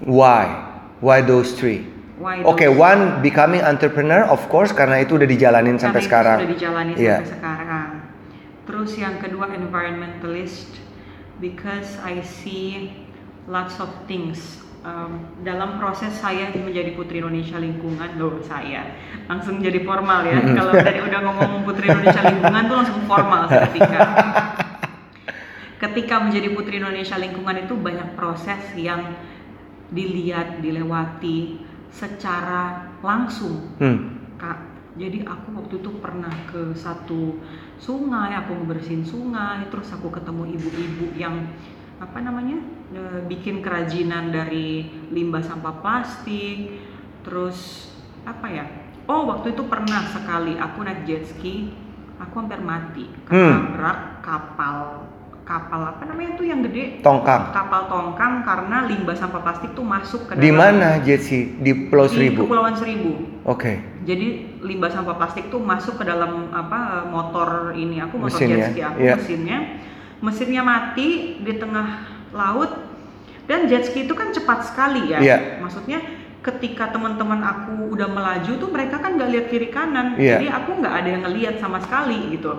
Why? 0.04 0.52
Why 1.00 1.24
those 1.24 1.56
three? 1.56 1.88
Why 2.20 2.44
those- 2.68 2.80
one 2.80 3.02
becoming 3.24 3.64
entrepreneur, 3.64 4.28
of 4.28 4.44
course, 4.52 4.72
karena 4.76 5.04
itu 5.04 5.20
udah 5.20 5.28
dijalanin 5.28 5.76
Karena 5.76 5.84
sampai 5.84 6.02
itu 6.04 6.08
sekarang. 6.08 6.38
Sudah 6.40 6.52
dijalani 6.52 6.92
Iya. 6.96 7.18
sampai 7.24 7.32
sekarang. 7.40 7.90
Terus 8.66 8.92
yang 8.98 9.16
kedua 9.22 9.46
environmentalist 9.54 10.80
because 11.38 12.00
I 12.02 12.24
see 12.24 12.92
lots 13.46 13.78
of 13.78 13.92
things 14.10 14.66
um, 14.82 15.22
dalam 15.42 15.78
proses 15.82 16.14
saya 16.18 16.50
menjadi 16.54 16.94
Putri 16.94 17.20
Indonesia 17.20 17.58
Lingkungan 17.62 18.18
loh 18.18 18.42
saya 18.46 18.96
langsung 19.26 19.62
jadi 19.62 19.82
formal 19.82 20.26
ya 20.26 20.42
kalau 20.54 20.74
dari 20.74 21.02
udah 21.02 21.20
ngomong 21.26 21.62
Putri 21.66 21.90
Indonesia 21.90 22.22
Lingkungan 22.26 22.64
tuh 22.70 22.76
langsung 22.78 23.00
formal 23.10 23.42
seketika 23.50 24.00
ketika 25.80 26.24
menjadi 26.24 26.52
Putri 26.56 26.80
Indonesia 26.80 27.20
Lingkungan 27.20 27.68
itu 27.68 27.74
banyak 27.76 28.16
proses 28.16 28.62
yang 28.80 29.16
dilihat 29.92 30.60
dilewati 30.64 31.62
secara 31.94 32.92
langsung 33.00 33.72
Hmm. 33.80 34.18
Kak, 34.36 34.76
jadi 35.00 35.24
aku 35.24 35.56
waktu 35.56 35.80
itu 35.80 35.92
pernah 36.04 36.32
ke 36.52 36.76
satu 36.76 37.40
sungai, 37.80 38.36
aku 38.36 38.52
ngebersihin 38.52 39.04
sungai, 39.08 39.64
terus 39.72 39.92
aku 39.96 40.12
ketemu 40.12 40.60
ibu-ibu 40.60 41.06
yang 41.16 41.52
apa 42.04 42.20
namanya 42.20 42.60
e, 42.92 43.24
bikin 43.32 43.64
kerajinan 43.64 44.36
dari 44.36 44.92
limbah 45.16 45.40
sampah 45.40 45.80
plastik, 45.80 46.80
terus 47.24 47.92
apa 48.28 48.48
ya? 48.52 48.66
Oh 49.08 49.24
waktu 49.32 49.56
itu 49.56 49.64
pernah 49.72 50.04
sekali 50.12 50.60
aku 50.60 50.84
naik 50.84 51.08
jet 51.08 51.24
ski, 51.32 51.72
aku 52.20 52.44
hampir 52.44 52.60
mati, 52.60 53.08
ketabrak 53.24 54.20
kapal 54.20 55.08
kapal 55.46 55.78
apa 55.86 56.04
namanya 56.04 56.34
tuh 56.34 56.44
yang 56.44 56.66
gede 56.66 57.00
Tongkang. 57.00 57.54
kapal 57.54 57.86
tongkang 57.86 58.42
karena 58.42 58.84
limbah 58.84 59.14
sampah 59.14 59.40
plastik 59.40 59.72
tuh 59.72 59.86
masuk 59.86 60.26
ke 60.26 60.32
Di 60.36 60.50
dalam- 60.50 60.58
mana 60.58 60.90
Jetsi? 61.00 61.54
Di 61.56 61.72
Pulau 61.86 62.10
di 62.10 62.12
Seribu. 62.12 62.42
Kepulauan 62.44 62.74
Seribu. 62.74 63.12
Oke. 63.46 63.78
Jadi 64.04 64.28
limbah 64.60 64.90
sampah 64.90 65.16
plastik 65.16 65.48
tuh 65.48 65.62
masuk 65.62 65.96
ke 65.96 66.04
dalam 66.04 66.50
apa 66.50 67.06
motor 67.06 67.48
ini 67.72 68.02
aku 68.02 68.18
motor 68.18 68.34
Mesin 68.34 68.50
jet 68.52 68.74
ya? 68.74 68.90
aku 68.90 69.00
Iya. 69.00 69.14
mesinnya 69.16 69.58
mesinnya 70.18 70.62
mati 70.62 71.10
di 71.40 71.54
tengah 71.54 71.88
laut 72.32 72.72
dan 73.46 73.70
jet 73.70 73.86
ski 73.86 74.04
itu 74.04 74.14
kan 74.14 74.30
cepat 74.30 74.66
sekali 74.66 75.08
ya 75.08 75.22
Iya. 75.22 75.38
maksudnya 75.60 76.02
ketika 76.42 76.90
teman-teman 76.90 77.42
aku 77.42 77.90
udah 77.92 78.06
melaju 78.08 78.52
tuh 78.56 78.70
mereka 78.70 78.98
kan 78.98 79.14
nggak 79.14 79.30
lihat 79.30 79.46
kiri 79.48 79.70
kanan 79.70 80.14
Iya. 80.16 80.38
jadi 80.38 80.48
aku 80.56 80.82
nggak 80.82 80.94
ada 80.96 81.10
yang 81.12 81.22
ngelihat 81.22 81.56
sama 81.56 81.78
sekali 81.80 82.34
gitu 82.34 82.54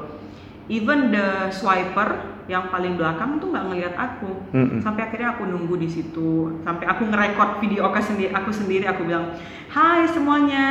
even 0.66 1.14
the 1.14 1.50
swiper 1.54 2.42
yang 2.46 2.70
paling 2.70 2.94
belakang 2.94 3.42
tuh 3.42 3.50
nggak 3.50 3.64
ngelihat 3.70 3.94
aku. 3.98 4.30
Mm-mm. 4.54 4.78
sampai 4.78 5.10
akhirnya 5.10 5.34
aku 5.34 5.46
nunggu 5.46 5.74
di 5.78 5.88
situ. 5.90 6.62
Sampai 6.62 6.86
aku 6.86 7.06
ngerekord 7.10 7.58
video 7.62 7.86
aku 7.90 7.98
sendiri 8.02 8.30
aku 8.30 8.50
sendiri 8.54 8.86
aku 8.86 9.02
bilang 9.06 9.34
hai 9.70 10.06
semuanya. 10.06 10.66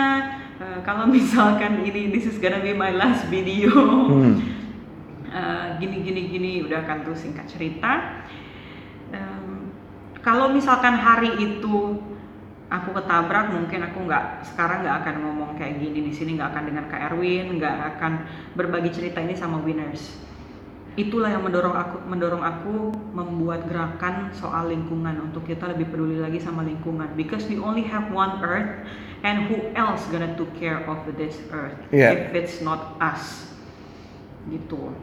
Eh, 0.55 0.79
kalau 0.87 1.07
misalkan 1.15 1.83
ini 1.83 2.11
this 2.15 2.27
is 2.27 2.39
gonna 2.39 2.63
be 2.63 2.71
my 2.71 2.95
last 2.95 3.27
video. 3.27 3.71
Hmm. 4.11 4.35
Eh, 5.35 5.67
gini 5.83 5.99
gini 5.99 6.31
gini 6.31 6.51
udah 6.63 6.87
kan 6.87 7.03
tuh 7.03 7.11
singkat 7.11 7.43
cerita. 7.43 8.23
Em, 9.11 9.67
kalau 10.23 10.47
misalkan 10.47 10.95
hari 10.95 11.27
itu 11.43 11.99
aku 12.65 12.97
ketabrak 12.97 13.53
mungkin 13.53 13.85
aku 13.85 14.09
nggak 14.09 14.41
sekarang 14.53 14.81
nggak 14.81 14.97
akan 15.05 15.15
ngomong 15.21 15.51
kayak 15.57 15.77
gini 15.77 16.09
di 16.09 16.13
sini 16.13 16.33
nggak 16.37 16.49
akan 16.49 16.63
dengan 16.65 16.85
Kak 16.89 17.01
Erwin 17.13 17.61
nggak 17.61 17.77
akan 17.97 18.25
berbagi 18.57 18.89
cerita 18.89 19.21
ini 19.21 19.37
sama 19.37 19.61
winners. 19.61 20.25
Itulah 20.95 21.27
yang 21.27 21.43
mendorong 21.43 21.75
aku 21.75 21.97
mendorong 22.07 22.39
aku 22.39 22.75
membuat 23.11 23.67
gerakan 23.67 24.31
soal 24.31 24.71
lingkungan 24.71 25.27
untuk 25.27 25.43
kita 25.43 25.67
lebih 25.75 25.91
peduli 25.91 26.23
lagi 26.23 26.39
sama 26.39 26.63
lingkungan. 26.63 27.11
Because 27.19 27.43
we 27.51 27.59
only 27.59 27.83
have 27.83 28.07
one 28.15 28.39
earth 28.39 28.87
and 29.21 29.51
who 29.51 29.59
else 29.75 30.07
gonna 30.07 30.31
take 30.39 30.55
care 30.55 30.79
of 30.87 31.03
this 31.19 31.35
earth 31.51 31.75
Yeah. 31.91 32.15
if 32.15 32.31
it's 32.31 32.63
not 32.63 32.95
us? 33.03 33.51
Gitu. 34.47 34.95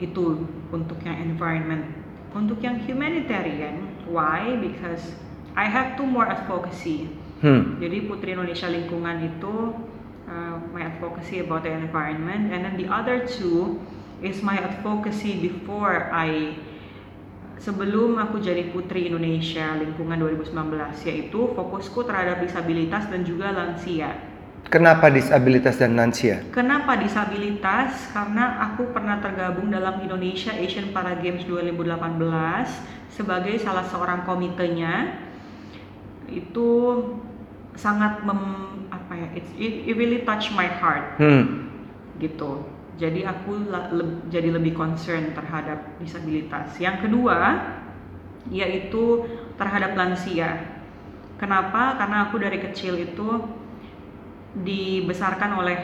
Itu 0.00 0.48
untuk 0.72 0.96
yang 1.04 1.20
environment. 1.20 1.84
Untuk 2.32 2.64
yang 2.64 2.80
humanitarian 2.82 3.84
why? 4.08 4.56
Because 4.58 5.12
I 5.54 5.66
have 5.70 5.94
two 5.96 6.06
more 6.06 6.26
advocacy 6.26 7.10
Hmm. 7.44 7.76
jadi 7.76 8.08
Putri 8.08 8.32
Indonesia 8.32 8.72
Lingkungan 8.72 9.20
itu 9.20 9.76
uh, 10.24 10.56
my 10.72 10.88
advocacy 10.88 11.44
about 11.44 11.68
the 11.68 11.72
environment 11.76 12.48
and 12.48 12.64
then 12.64 12.80
the 12.80 12.88
other 12.88 13.28
two 13.28 13.76
is 14.24 14.40
my 14.40 14.56
advocacy 14.56 15.36
before 15.44 16.08
I 16.08 16.56
sebelum 17.60 18.16
aku 18.16 18.40
jadi 18.40 18.72
Putri 18.72 19.12
Indonesia 19.12 19.76
Lingkungan 19.76 20.24
2019 20.24 21.04
yaitu 21.04 21.52
fokusku 21.52 22.08
terhadap 22.08 22.40
disabilitas 22.40 23.12
dan 23.12 23.28
juga 23.28 23.52
lansia. 23.52 24.16
Kenapa 24.72 25.12
disabilitas 25.12 25.76
dan 25.76 25.92
lansia? 25.92 26.40
Kenapa 26.48 26.96
disabilitas? 26.96 28.08
Karena 28.16 28.72
aku 28.72 28.88
pernah 28.96 29.20
tergabung 29.20 29.68
dalam 29.68 30.00
Indonesia 30.00 30.56
Asian 30.56 30.96
Para 30.96 31.12
Games 31.20 31.44
2018 31.44 31.84
sebagai 33.12 33.60
salah 33.60 33.84
seorang 33.84 34.24
komitenya. 34.24 35.23
Itu 36.30 36.68
sangat 37.74 38.22
mem, 38.22 38.40
apa 38.88 39.12
ya? 39.18 39.28
It, 39.34 39.46
it, 39.58 39.94
really 39.98 40.22
touch 40.22 40.54
my 40.54 40.66
heart 40.68 41.18
Hmm. 41.18 41.68
gitu. 42.22 42.64
Jadi 42.94 43.26
aku 43.26 43.66
la- 43.66 43.90
le- 43.90 44.22
jadi 44.30 44.54
lebih 44.54 44.78
concern 44.78 45.34
terhadap 45.34 45.98
disabilitas. 45.98 46.78
Yang 46.78 47.10
kedua 47.10 47.38
yaitu 48.52 49.24
terhadap 49.56 49.96
lansia. 49.96 50.68
Kenapa? 51.40 51.98
Karena 51.98 52.28
aku 52.30 52.38
dari 52.38 52.60
kecil 52.62 52.94
itu 53.00 53.28
dibesarkan 54.54 55.58
oleh 55.58 55.78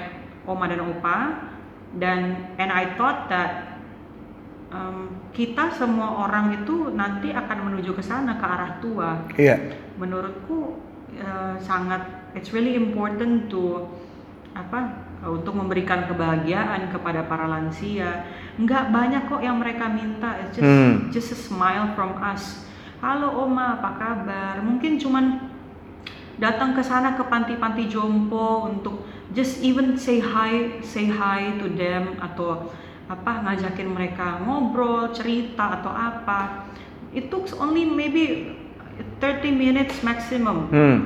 oma 0.46 0.70
dan 0.70 0.80
opa 0.86 1.18
dan 1.98 2.54
and 2.62 2.70
I 2.70 2.94
thought 2.94 3.26
that 3.32 3.69
um, 4.70 5.10
kita 5.34 5.70
semua 5.74 6.26
orang 6.26 6.62
itu 6.62 6.94
nanti 6.94 7.34
akan 7.34 7.70
menuju 7.70 7.94
ke 7.94 8.02
sana 8.02 8.38
ke 8.38 8.46
arah 8.46 8.72
tua. 8.82 9.10
Iya. 9.36 9.76
menurutku 10.00 10.80
eh, 11.12 11.60
sangat 11.60 12.32
it's 12.32 12.56
really 12.56 12.72
important 12.72 13.52
to 13.52 13.84
apa 14.56 15.04
untuk 15.28 15.52
memberikan 15.52 16.08
kebahagiaan 16.08 16.88
kepada 16.88 17.28
para 17.28 17.44
lansia. 17.44 18.24
Nggak 18.56 18.88
banyak 18.88 19.22
kok 19.28 19.44
yang 19.44 19.60
mereka 19.60 19.92
minta. 19.92 20.40
It's 20.40 20.56
just 20.56 20.64
Hmm. 20.64 21.12
just 21.12 21.28
a 21.36 21.38
smile 21.38 21.92
from 21.92 22.16
us. 22.24 22.64
Halo 23.04 23.28
oma 23.44 23.76
apa 23.76 23.90
kabar? 24.00 24.54
Mungkin 24.64 24.96
cuman 24.96 25.52
datang 26.40 26.72
ke 26.72 26.80
sana 26.80 27.12
ke 27.12 27.24
panti-panti 27.28 27.92
jompo 27.92 28.72
untuk 28.72 29.04
just 29.36 29.60
even 29.60 30.00
say 30.00 30.24
hi, 30.24 30.80
say 30.80 31.12
hi 31.12 31.60
to 31.60 31.68
them 31.76 32.16
atau 32.16 32.72
apa 33.10 33.42
ngajakin 33.42 33.90
mereka 33.90 34.38
ngobrol, 34.46 35.10
cerita 35.10 35.82
atau 35.82 35.90
apa. 35.90 36.70
It 37.10 37.26
took 37.26 37.50
only 37.58 37.82
maybe 37.82 38.54
30 39.18 39.50
minutes 39.50 39.98
maximum. 40.06 40.70
Hmm. 40.70 40.96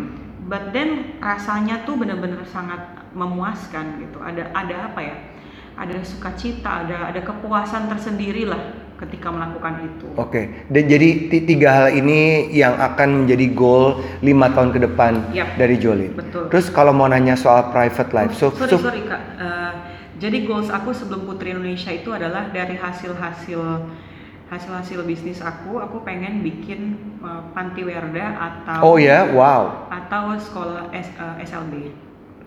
But 0.44 0.76
then 0.76 1.16
rasanya 1.24 1.88
tuh 1.88 1.96
bener-bener 1.96 2.44
sangat 2.44 3.08
memuaskan 3.16 4.04
gitu. 4.04 4.20
Ada 4.20 4.52
ada 4.52 4.92
apa 4.92 5.00
ya? 5.00 5.16
Ada 5.80 6.04
sukacita, 6.04 6.84
ada 6.84 7.08
ada 7.08 7.20
kepuasan 7.24 7.88
tersendiri 7.88 8.44
lah 8.44 8.60
ketika 9.00 9.32
melakukan 9.32 9.90
itu. 9.90 10.06
Oke, 10.14 10.68
Dan 10.70 10.86
jadi 10.86 11.26
ti- 11.26 11.42
tiga 11.42 11.72
hal 11.72 11.88
ini 11.98 12.52
yang 12.54 12.78
akan 12.78 13.24
menjadi 13.24 13.50
goal 13.50 13.98
lima 14.22 14.52
tahun 14.54 14.70
ke 14.70 14.78
depan 14.86 15.34
Yap. 15.34 15.58
dari 15.58 15.80
Jolin. 15.80 16.14
Betul. 16.14 16.46
Terus 16.52 16.70
kalau 16.70 16.94
mau 16.94 17.10
nanya 17.10 17.34
soal 17.34 17.74
private 17.74 18.12
life, 18.14 18.32
so, 18.38 18.54
sorry 18.54 18.70
so- 18.70 18.84
sorry 18.84 19.02
kak. 19.02 19.18
Eh, 19.40 19.72
jadi 20.22 20.46
goals 20.46 20.70
aku 20.70 20.94
sebelum 20.94 21.26
Putri 21.26 21.50
Indonesia 21.54 21.90
itu 21.90 22.14
adalah 22.14 22.50
dari 22.54 22.78
hasil-hasil 22.78 23.60
hasil-hasil 24.52 25.00
bisnis 25.08 25.40
aku, 25.40 25.80
aku 25.80 26.04
pengen 26.04 26.44
bikin 26.44 26.94
eh, 27.24 27.42
panti 27.56 27.82
werda 27.82 28.36
atau 28.38 28.94
oh 28.94 28.96
ya, 29.00 29.26
wow. 29.32 29.88
atau 29.90 30.36
sekolah 30.36 30.92
S- 30.94 31.16
eh, 31.16 31.34
SLB. 31.48 31.90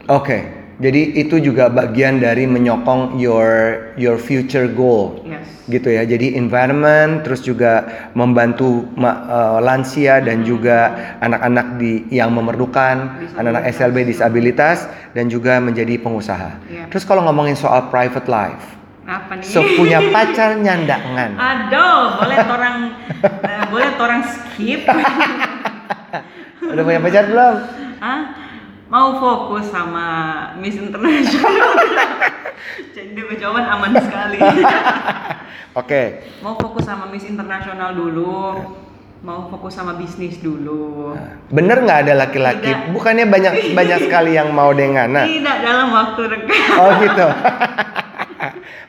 Oke, 0.07 0.37
jadi 0.77 1.01
itu 1.17 1.41
juga 1.41 1.67
bagian 1.67 2.17
dari 2.17 2.45
menyokong 2.45 3.17
your 3.17 3.49
your 3.97 4.15
future 4.15 4.69
goal, 4.69 5.25
Yes. 5.25 5.41
gitu 5.65 5.89
ya. 5.89 6.05
Jadi 6.05 6.33
environment, 6.33 7.25
terus 7.25 7.41
juga 7.41 7.81
membantu 8.13 8.85
ma- 8.93 9.25
eh, 9.25 9.59
lansia 9.59 10.21
dan 10.21 10.41
juga 10.41 10.93
anak-anak 11.17 11.67
di 11.75 12.05
yang 12.11 12.29
memerlukan, 12.29 13.09
anak-anak 13.33 13.65
SLB 13.67 14.05
disabilitas 14.05 14.85
dan 15.11 15.25
juga 15.27 15.57
menjadi 15.57 15.97
pengusaha. 15.97 16.61
Iya. 16.67 16.85
Terus 16.87 17.03
kalau 17.03 17.25
ngomongin 17.25 17.57
soal 17.57 17.89
private 17.89 18.29
life, 18.29 18.77
Apa 19.03 19.33
nih? 19.33 19.49
so 19.49 19.65
punya 19.73 19.97
pacar 20.13 20.55
nyandangan. 20.55 21.33
Aduh, 21.33 22.21
boleh 22.21 22.37
orang 22.45 22.77
eh, 23.17 23.65
boleh 23.67 23.89
orang 23.97 24.21
skip. 24.23 24.85
Udah 26.69 26.83
punya 26.83 26.99
pacar 26.99 27.23
belum? 27.25 27.55
Hah? 27.97 28.21
Mau 28.87 29.19
fokus 29.19 29.67
sama 29.67 30.05
Miss 30.63 30.79
International. 30.79 31.75
Jadi 32.95 33.19
jawaban 33.35 33.67
aman 33.67 33.91
sekali. 34.07 34.39
Oke. 35.75 36.23
mau 36.39 36.55
fokus 36.55 36.87
sama 36.87 37.11
Miss 37.11 37.27
International 37.27 37.91
dulu. 37.91 38.55
Mau 39.25 39.49
fokus 39.51 39.75
sama 39.75 39.97
bisnis 39.97 40.39
dulu. 40.39 41.11
Bener 41.51 41.83
nggak 41.83 41.99
ada 42.07 42.13
laki-laki? 42.15 42.69
Bukannya 42.93 43.25
banyak 43.27 43.75
banyak 43.75 43.99
sekali 44.07 44.37
yang 44.37 44.53
mau 44.55 44.71
dengana? 44.71 45.25
Tidak 45.25 45.57
dalam 45.65 45.89
waktu 45.91 46.21
dekat. 46.31 46.77
Oh 46.79 46.91
gitu. 47.01 47.27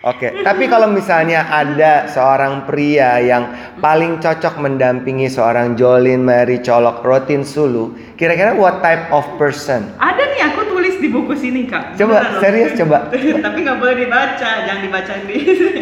Oke, 0.07 0.31
tapi 0.47 0.71
kalau 0.71 0.87
misalnya 0.95 1.51
ada 1.51 2.07
seorang 2.07 2.63
pria 2.71 3.19
yang 3.19 3.51
paling 3.83 4.23
cocok 4.23 4.63
mendampingi 4.63 5.27
seorang 5.27 5.75
Jolin 5.75 6.23
Mary 6.23 6.63
Colok 6.63 7.03
Rotin 7.03 7.43
Sulu, 7.43 8.15
kira-kira 8.15 8.55
what 8.55 8.79
type 8.79 9.11
of 9.11 9.27
person? 9.43 9.91
Ada 9.99 10.23
nih 10.23 10.43
aku 10.55 10.71
tulis 10.71 11.03
di 11.03 11.11
buku 11.11 11.35
sini 11.35 11.67
kak. 11.67 11.99
Coba, 11.99 12.23
loh. 12.23 12.39
serius, 12.39 12.79
coba. 12.79 13.11
Tapi 13.47 13.59
nggak 13.67 13.79
boleh 13.83 13.95
dibaca, 13.99 14.51
jangan 14.71 14.83
dibacain 14.87 15.25
di. 15.27 15.37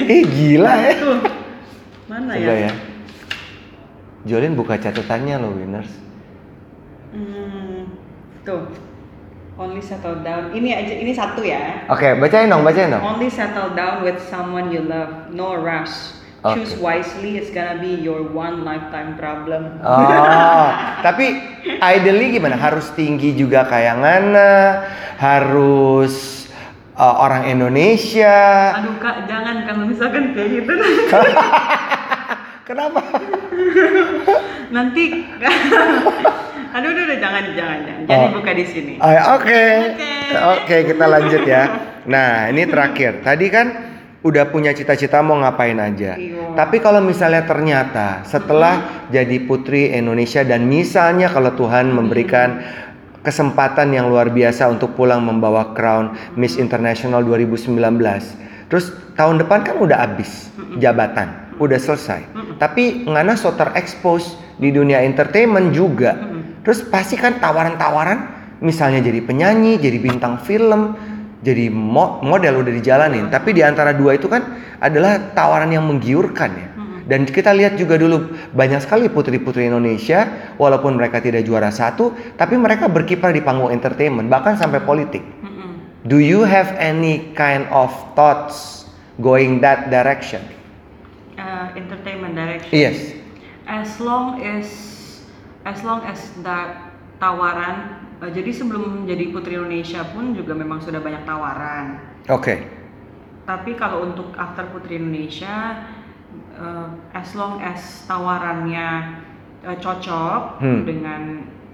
Eh 0.09 0.23
gila 0.25 0.73
ya. 0.81 0.93
Tuh. 0.97 1.19
Mana 2.09 2.33
Coba 2.41 2.55
ya? 2.57 2.69
ya. 2.69 2.73
Jolin 4.25 4.57
buka 4.57 4.81
catatannya 4.81 5.37
loh 5.39 5.53
winners. 5.55 5.93
Hmm, 7.13 7.85
tuh. 8.49 8.86
Only 9.57 9.81
settle 9.81 10.21
down. 10.21 10.53
Ini 10.53 10.71
aja, 10.77 10.95
ini 11.01 11.17
satu 11.17 11.41
ya. 11.41 11.89
Oke, 11.89 12.13
bacain 12.21 12.53
dong, 12.53 12.61
bacain 12.61 12.93
dong. 12.93 13.01
Only 13.01 13.33
settle 13.33 13.73
down 13.73 14.05
with 14.05 14.21
someone 14.29 14.69
you 14.69 14.85
love. 14.85 15.33
No 15.33 15.57
rush. 15.57 16.13
Choose 16.45 16.77
Oke. 16.77 16.85
wisely. 16.85 17.41
It's 17.41 17.49
gonna 17.49 17.81
be 17.81 17.97
your 17.97 18.21
one 18.21 18.69
lifetime 18.69 19.17
problem. 19.17 19.81
Oh, 19.81 20.69
tapi 21.07 21.41
ideally 21.81 22.37
gimana? 22.37 22.61
Harus 22.61 22.93
tinggi 22.93 23.33
juga 23.33 23.65
kayak 23.65 23.97
Ngana, 23.97 24.55
harus 25.17 26.47
uh, 26.93 27.17
orang 27.25 27.49
Indonesia. 27.49 28.77
Aduh 28.77 29.01
kak, 29.01 29.25
jangan 29.25 29.65
kalau 29.65 29.89
misalkan 29.89 30.37
kayak 30.37 30.49
gitu 30.63 30.73
Kenapa? 32.69 32.99
nanti. 34.71 35.05
aduh, 36.77 36.91
aduh, 36.93 37.03
aduh, 37.09 37.19
jangan, 37.19 37.43
jangan, 37.57 37.79
jangan. 37.85 38.03
Jadi 38.07 38.25
Oh. 38.27 38.31
buka 38.37 38.53
di 38.53 38.65
sini. 38.65 38.93
Oh, 39.01 39.11
ya, 39.11 39.23
Oke, 39.35 39.63
Oke. 39.95 40.13
oke 40.37 40.77
kita 40.93 41.05
lanjut 41.07 41.43
ya. 41.45 41.63
Nah 42.07 42.51
ini 42.51 42.63
terakhir. 42.67 43.25
Tadi 43.25 43.47
kan 43.51 43.67
udah 44.23 44.51
punya 44.51 44.75
cita-cita 44.75 45.23
mau 45.23 45.39
ngapain 45.39 45.79
aja. 45.79 46.19
Iya. 46.19 46.55
Tapi 46.55 46.83
kalau 46.83 46.99
misalnya 46.99 47.47
ternyata 47.47 48.27
setelah 48.27 49.07
jadi 49.11 49.39
putri 49.47 49.95
Indonesia 49.95 50.43
dan 50.43 50.67
misalnya 50.67 51.31
kalau 51.31 51.55
Tuhan 51.55 51.95
memberikan 51.95 52.59
kesempatan 53.23 53.91
yang 53.91 54.07
luar 54.07 54.31
biasa 54.31 54.71
untuk 54.71 54.95
pulang 54.95 55.23
membawa 55.23 55.75
crown 55.75 56.15
Miss 56.35 56.59
International 56.59 57.23
2019. 57.23 57.75
Terus 58.67 58.91
tahun 59.15 59.43
depan 59.43 59.63
kan 59.63 59.79
udah 59.79 59.99
habis 59.99 60.51
jabatan, 60.79 61.31
udah 61.59 61.79
selesai. 61.79 62.23
Tapi 62.59 63.07
Ngana 63.07 63.35
so 63.39 63.55
terekspos 63.55 64.39
di 64.57 64.69
dunia 64.73 65.05
entertainment 65.05 65.73
juga. 65.73 66.17
Terus 66.67 66.83
pasti 66.89 67.15
kan 67.15 67.39
tawaran-tawaran 67.39 68.19
misalnya 68.61 69.05
jadi 69.05 69.23
penyanyi, 69.23 69.79
jadi 69.79 69.99
bintang 70.03 70.43
film, 70.43 70.97
jadi 71.45 71.71
mo- 71.71 72.19
model 72.27 72.67
udah 72.67 72.73
dijalanin. 72.75 73.31
Tapi 73.31 73.55
di 73.55 73.63
antara 73.63 73.95
dua 73.95 74.19
itu 74.19 74.27
kan 74.27 74.43
adalah 74.83 75.33
tawaran 75.33 75.71
yang 75.71 75.87
menggiurkan 75.87 76.51
ya. 76.53 76.69
Dan 77.07 77.23
kita 77.23 77.55
lihat 77.55 77.79
juga 77.79 77.95
dulu 77.95 78.35
banyak 78.51 78.83
sekali 78.83 79.07
putri-putri 79.07 79.71
Indonesia 79.71 80.27
walaupun 80.59 80.99
mereka 80.99 81.23
tidak 81.23 81.47
juara 81.47 81.71
satu, 81.71 82.11
tapi 82.35 82.59
mereka 82.59 82.91
berkiprah 82.91 83.31
di 83.31 83.39
panggung 83.39 83.71
entertainment 83.71 84.27
bahkan 84.27 84.59
sampai 84.59 84.83
politik. 84.83 85.23
Do 86.07 86.23
you 86.23 86.47
have 86.47 86.71
any 86.79 87.35
kind 87.35 87.67
of 87.71 87.91
thoughts 88.15 88.87
going 89.19 89.59
that 89.63 89.91
direction? 89.91 90.39
Uh, 91.35 91.75
entertainment 91.75 92.39
direction. 92.39 92.71
Yes. 92.71 93.16
As 93.67 93.99
long 93.99 94.39
as 94.39 94.67
as 95.67 95.83
long 95.83 96.07
as 96.07 96.23
that 96.47 96.95
tawaran 97.19 97.99
uh, 98.23 98.31
jadi 98.31 98.55
sebelum 98.55 99.05
jadi 99.05 99.35
putri 99.35 99.59
Indonesia 99.59 100.07
pun 100.15 100.33
juga 100.33 100.55
memang 100.55 100.79
sudah 100.79 101.03
banyak 101.03 101.27
tawaran. 101.27 101.99
Oke. 102.31 102.63
Tapi 103.47 103.79
kalau 103.79 104.07
untuk 104.07 104.35
after 104.39 104.67
putri 104.71 104.99
Indonesia 104.99 105.87
uh, 106.59 106.89
as 107.11 107.35
long 107.35 107.59
as 107.59 108.07
tawarannya 108.07 109.19
uh, 109.67 109.77
cocok 109.79 110.63
Hmm. 110.63 110.83
dengan 110.87 111.23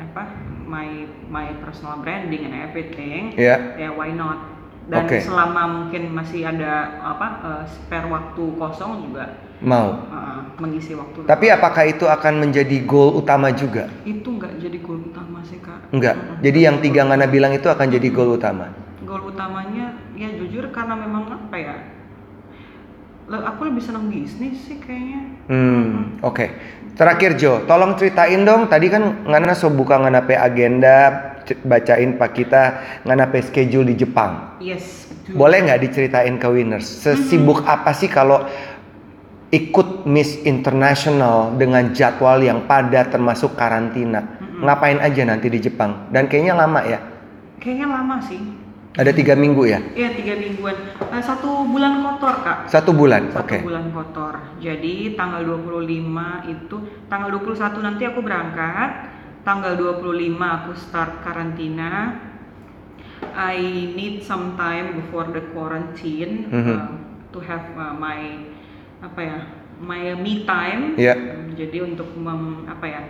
apa 0.01 0.29
my 0.65 1.05
my 1.29 1.53
personal 1.61 2.01
branding 2.01 2.49
and 2.49 2.57
everything, 2.57 3.33
Ya. 3.37 3.77
ya 3.77 3.93
why 3.93 4.13
not? 4.13 4.41
Dan 4.89 5.07
Oke. 5.07 5.23
selama 5.23 5.63
mungkin 5.69 6.11
masih 6.11 6.43
ada 6.43 6.99
apa 7.01 7.27
uh, 7.41 7.65
spare 7.69 8.11
waktu 8.11 8.43
kosong 8.59 9.09
juga 9.13 9.52
Mau. 9.63 9.89
uh, 10.05 10.43
mengisi 10.59 10.93
waktu. 10.93 11.23
Tapi 11.23 11.47
apakah 11.49 11.85
itu 11.85 12.05
akan 12.05 12.39
menjadi 12.41 12.83
goal 12.83 13.17
utama 13.17 13.51
juga? 13.51 13.87
itu 14.03 14.27
nggak 14.29 14.59
jadi 14.59 14.79
goal 14.79 15.01
utama 15.05 15.39
sih 15.43 15.59
kak 15.59 15.91
Enggak. 15.91 16.15
Mm-mm. 16.15 16.39
Jadi 16.41 16.59
yang 16.61 16.77
tiga 16.79 17.01
Ngana 17.03 17.27
bilang 17.27 17.51
itu 17.51 17.67
akan 17.67 17.87
jadi 17.89 18.09
goal 18.09 18.37
utama. 18.37 18.71
goal 19.03 19.29
utamanya 19.29 19.93
ya 20.15 20.31
jujur 20.33 20.71
karena 20.71 20.95
memang 20.95 21.29
apa 21.29 21.53
ya 21.55 21.75
aku 23.29 23.61
lebih 23.65 23.81
senang 23.81 24.07
bisnis 24.07 24.61
sih 24.63 24.77
kayaknya 24.77 25.21
Hmm, 25.43 26.17
oke. 26.21 26.47
Terakhir 26.93 27.35
Jo, 27.35 27.65
tolong 27.65 27.97
ceritain 27.97 28.41
dong. 28.41 28.69
Tadi 28.69 28.87
kan 28.87 29.25
Ngana 29.25 29.53
so 29.53 29.69
buka 29.69 29.97
Ngana 29.97 30.23
pe 30.23 30.33
agenda, 30.33 30.97
bacain 31.63 32.15
Pak 32.15 32.31
kita 32.33 32.63
Ngana 33.03 33.27
pe 33.27 33.41
schedule 33.41 33.91
di 33.91 33.99
Jepang. 33.99 34.61
yes 34.61 35.09
betul. 35.09 35.35
Boleh 35.35 35.59
nggak 35.63 35.81
diceritain 35.83 36.37
ke 36.37 36.47
winners? 36.47 36.85
Sesibuk 36.85 37.65
apa 37.65 37.91
sih 37.91 38.07
kalau 38.07 38.45
ikut 39.53 40.09
Miss 40.09 40.41
International 40.43 41.53
dengan 41.55 41.93
jadwal 41.93 42.41
yang 42.41 42.65
padat 42.65 43.13
termasuk 43.13 43.53
karantina? 43.53 44.41
Ngapain 44.41 44.97
aja 44.97 45.23
nanti 45.23 45.47
di 45.47 45.61
Jepang? 45.61 46.09
Dan 46.09 46.27
kayaknya 46.27 46.57
lama 46.57 46.81
ya. 46.83 46.99
kayaknya 47.59 47.87
lama 47.87 48.19
sih 48.19 48.43
Ada 48.93 49.09
tiga 49.09 49.33
minggu 49.33 49.65
ya? 49.65 49.79
ya 49.95 50.13
tiga 50.13 50.35
mingguan 50.35 50.75
Eh, 51.09 51.23
satu 51.23 51.65
bulan 51.65 52.03
kotor 52.03 52.35
kak 52.43 52.59
Satu 52.67 52.91
bulan. 52.91 53.31
satu 53.31 53.47
Oke. 53.47 53.59
bulan 53.63 53.89
kotor 53.89 54.35
jadi 54.59 55.15
tanggal 55.15 55.47
25 55.47 56.03
itu 56.45 56.77
tanggal 57.07 57.31
21 57.31 57.57
nanti 57.81 58.03
aku 58.05 58.21
berangkat 58.21 58.91
tanggal 59.43 59.79
25 59.79 60.03
aku 60.37 60.71
start 60.75 61.23
karantina 61.23 62.19
I 63.33 63.57
need 63.95 64.21
some 64.21 64.59
time 64.59 64.99
before 64.99 65.25
the 65.27 65.41
quarantine 65.55 66.51
Mhm. 66.51 66.69
uh, 66.69 66.91
to 67.31 67.39
have 67.41 67.65
uh, 67.75 67.95
my 67.95 68.43
apa 69.03 69.21
ya 69.21 69.39
my 69.83 70.15
me 70.15 70.47
time. 70.47 70.95
Um, 71.27 71.53
jadi 71.53 71.85
untuk 71.85 72.15
mem- 72.17 72.65
apa 72.65 72.87
ya 72.87 73.03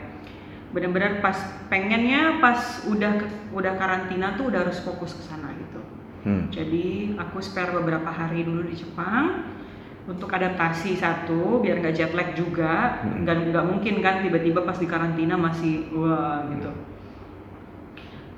benar-benar 0.72 1.20
pas 1.20 1.36
pengennya 1.68 2.40
pas 2.40 2.56
udah 2.88 3.20
udah 3.52 3.76
karantina 3.76 4.34
tuh 4.34 4.48
udah 4.48 4.64
harus 4.64 4.80
fokus 4.80 5.12
ke 5.12 5.22
sana 5.22 5.52
gitu 5.52 5.80
Hmm. 6.22 6.46
jadi 6.48 7.18
aku 7.18 7.42
spare 7.42 7.74
beberapa 7.74 8.06
hari 8.06 8.46
dulu 8.46 8.64
di 8.64 8.78
Jepang 8.78 9.42
untuk 10.06 10.30
adaptasi 10.30 10.94
satu 10.94 11.58
biar 11.60 11.82
nggak 11.82 11.92
jet 11.92 12.12
lag 12.16 12.32
juga 12.32 13.02
Hmm. 13.04 13.26
nggak 13.26 13.52
nggak 13.52 13.64
mungkin 13.68 13.94
kan 14.00 14.24
tiba-tiba 14.24 14.64
pas 14.64 14.80
di 14.80 14.88
karantina 14.88 15.36
masih 15.36 15.92
wah 15.92 16.46
gitu 16.48 16.70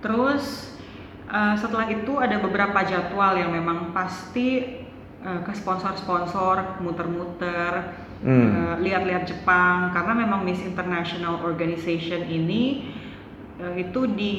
terus 0.03 0.75
eh, 1.31 1.55
setelah 1.57 1.87
itu 1.89 2.13
ada 2.19 2.37
beberapa 2.41 2.83
jadwal 2.85 3.39
yang 3.39 3.53
memang 3.55 3.95
pasti 3.95 4.84
eh, 5.25 5.41
ke 5.43 5.53
sponsor-sponsor 5.57 6.79
muter-muter 6.85 8.05
Hmm. 8.25 8.49
eh, 8.49 8.77
lihat-lihat 8.89 9.29
Jepang 9.29 9.93
karena 9.93 10.17
memang 10.17 10.49
Miss 10.49 10.65
International 10.65 11.45
Organization 11.45 12.25
ini 12.25 12.89
eh, 13.61 13.85
itu 13.85 14.09
di 14.09 14.35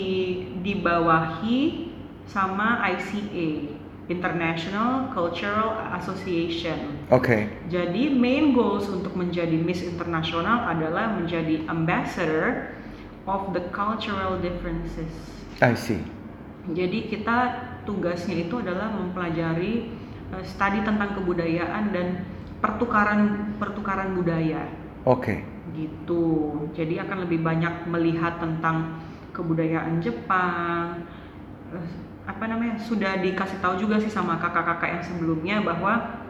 dibawahi 0.66 1.86
sama 2.26 2.82
ICA 2.82 3.78
International 4.10 5.14
Cultural 5.14 5.78
Association. 6.02 6.98
Oke. 7.14 7.50
Jadi 7.70 8.10
main 8.14 8.58
goals 8.58 8.90
untuk 8.90 9.14
menjadi 9.14 9.54
Miss 9.54 9.86
Internasional 9.86 10.66
adalah 10.66 11.14
menjadi 11.14 11.66
ambassador 11.70 12.74
of 13.30 13.54
the 13.54 13.62
cultural 13.70 14.42
differences. 14.42 15.10
I 15.62 15.78
see. 15.78 16.02
Jadi 16.74 17.10
kita 17.14 17.38
tugasnya 17.86 18.50
itu 18.50 18.62
adalah 18.62 18.90
mempelajari 18.94 19.94
eh, 20.36 20.44
studi 20.44 20.84
tentang 20.84 21.16
kebudayaan 21.16 21.96
dan 21.96 22.08
pertukaran 22.60 23.54
pertukaran 23.60 24.16
budaya 24.18 24.68
Oke. 25.08 25.44
gitu. 25.76 26.56
Jadi 26.74 26.98
akan 27.00 27.28
lebih 27.28 27.44
banyak 27.44 27.88
melihat 27.90 28.40
tentang 28.42 29.00
kebudayaan 29.36 30.00
Jepang. 30.02 31.04
Eh, 31.72 31.88
apa 32.26 32.44
namanya? 32.50 32.82
Sudah 32.82 33.22
dikasih 33.22 33.62
tahu 33.62 33.78
juga 33.78 34.02
sih 34.02 34.10
sama 34.10 34.42
kakak-kakak 34.42 34.90
yang 35.00 35.04
sebelumnya 35.06 35.58
bahwa 35.62 36.26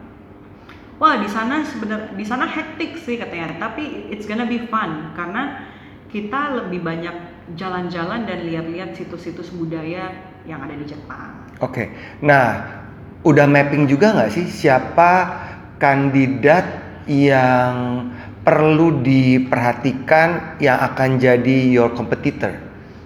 wah 0.96 1.16
di 1.20 1.28
sana 1.28 1.64
sebenarnya 1.64 2.12
di 2.16 2.24
sana 2.24 2.44
hektik 2.48 3.00
sih 3.00 3.16
katanya, 3.16 3.56
tapi 3.60 4.12
it's 4.12 4.28
gonna 4.28 4.48
be 4.48 4.60
fun 4.68 5.12
karena 5.16 5.72
kita 6.12 6.64
lebih 6.64 6.80
banyak 6.84 7.16
jalan-jalan 7.54 8.26
dan 8.26 8.42
lihat-lihat 8.48 8.96
situs-situs 8.96 9.54
budaya 9.54 10.10
yang 10.48 10.62
ada 10.62 10.74
di 10.74 10.86
Jepang. 10.86 11.46
Oke. 11.62 11.90
Nah, 12.22 12.85
udah 13.26 13.46
mapping 13.50 13.90
juga 13.90 14.14
nggak 14.14 14.30
sih 14.30 14.46
siapa 14.46 15.42
kandidat 15.82 16.62
yang 17.10 18.06
perlu 18.46 19.02
diperhatikan 19.02 20.58
yang 20.62 20.78
akan 20.78 21.18
jadi 21.18 21.58
your 21.66 21.90
competitor 21.98 22.54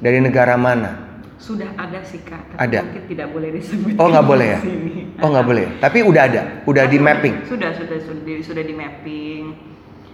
dari 0.05 0.21
negara 0.21 0.61
mana? 0.61 1.09
Sudah 1.41 1.73
ada 1.73 2.05
sih 2.05 2.21
kak, 2.21 2.53
tapi 2.53 2.61
Ada. 2.61 2.85
mungkin 2.85 3.05
tidak 3.09 3.29
boleh 3.33 3.49
disebut. 3.57 3.97
Oh 3.97 4.13
nggak 4.13 4.27
boleh 4.29 4.49
ya? 4.53 4.61
sini. 4.61 4.93
Oh 5.25 5.29
nggak 5.33 5.47
boleh. 5.49 5.67
Tapi 5.81 5.99
udah 6.05 6.23
ada, 6.29 6.43
udah 6.69 6.85
di 6.85 6.99
mapping. 7.01 7.49
Sudah, 7.49 7.73
sudah, 7.73 7.97
sudah, 7.97 8.21
di, 8.21 8.45
sudah 8.45 8.61
di 8.61 8.75
mapping. 8.77 9.57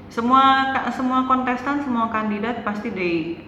Semua 0.07 0.71
semua 0.95 1.27
kontestan, 1.27 1.83
semua 1.83 2.15
kandidat 2.15 2.63
pasti 2.63 2.95
they 2.95 3.43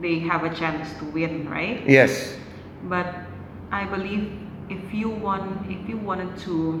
they 0.00 0.24
have 0.24 0.48
a 0.48 0.52
chance 0.56 0.96
to 0.96 1.04
win, 1.12 1.44
right? 1.44 1.84
Yes. 1.84 2.40
But 2.88 3.28
I 3.68 3.84
believe 3.84 4.43
if 4.68 4.94
you 4.94 5.10
want, 5.10 5.66
if 5.68 5.82
you 5.88 6.00
wanted 6.00 6.32
to, 6.48 6.80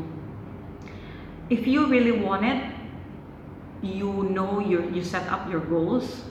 if 1.50 1.66
you 1.68 1.86
really 1.86 2.14
want 2.14 2.44
it, 2.44 2.60
you 3.84 4.28
know 4.32 4.60
your, 4.60 4.84
you 4.88 5.04
set 5.04 5.28
up 5.28 5.44
your 5.50 5.60
goals, 5.68 6.24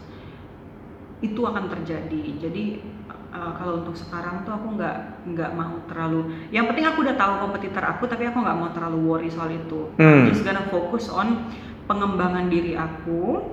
itu 1.21 1.39
akan 1.45 1.69
terjadi. 1.69 2.23
Jadi 2.41 2.81
uh, 3.31 3.53
kalau 3.55 3.85
untuk 3.85 3.95
sekarang 3.95 4.41
tuh 4.43 4.57
aku 4.57 4.75
nggak 4.75 4.97
nggak 5.33 5.51
mau 5.53 5.77
terlalu. 5.85 6.33
Yang 6.49 6.65
penting 6.73 6.85
aku 6.89 6.99
udah 7.05 7.15
tahu 7.15 7.33
kompetitor 7.47 7.83
aku, 7.85 8.03
tapi 8.09 8.25
aku 8.27 8.37
nggak 8.41 8.57
mau 8.57 8.69
terlalu 8.73 8.97
worry 9.05 9.29
soal 9.29 9.53
itu. 9.53 9.93
Hmm. 10.01 10.25
I'm 10.25 10.33
Just 10.33 10.41
gonna 10.41 10.65
focus 10.73 11.07
on 11.13 11.53
pengembangan 11.85 12.47
diri 12.47 12.73
aku, 12.79 13.43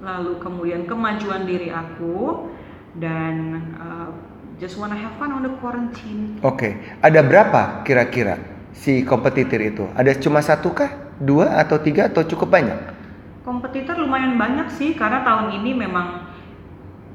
lalu 0.00 0.32
kemudian 0.40 0.88
kemajuan 0.88 1.44
diri 1.44 1.68
aku, 1.70 2.48
dan 2.98 3.62
uh, 3.78 4.10
just 4.60 4.76
wanna 4.76 4.94
have 4.94 5.16
fun 5.16 5.32
on 5.32 5.40
the 5.40 5.52
quarantine. 5.58 6.36
Oke. 6.44 6.76
Ada 7.00 7.24
berapa 7.24 7.80
kira-kira 7.82 8.36
si 8.76 9.00
kompetitor 9.02 9.56
itu? 9.58 9.84
Ada 9.96 10.20
cuma 10.20 10.44
satu 10.44 10.70
kah? 10.76 10.92
Dua 11.16 11.56
atau 11.56 11.80
tiga 11.80 12.12
atau 12.12 12.20
cukup 12.24 12.52
banyak? 12.52 12.76
Kompetitor 13.40 13.96
lumayan 13.96 14.36
banyak 14.36 14.68
sih, 14.68 14.92
karena 14.92 15.24
tahun 15.24 15.56
ini 15.60 15.72
memang 15.72 16.28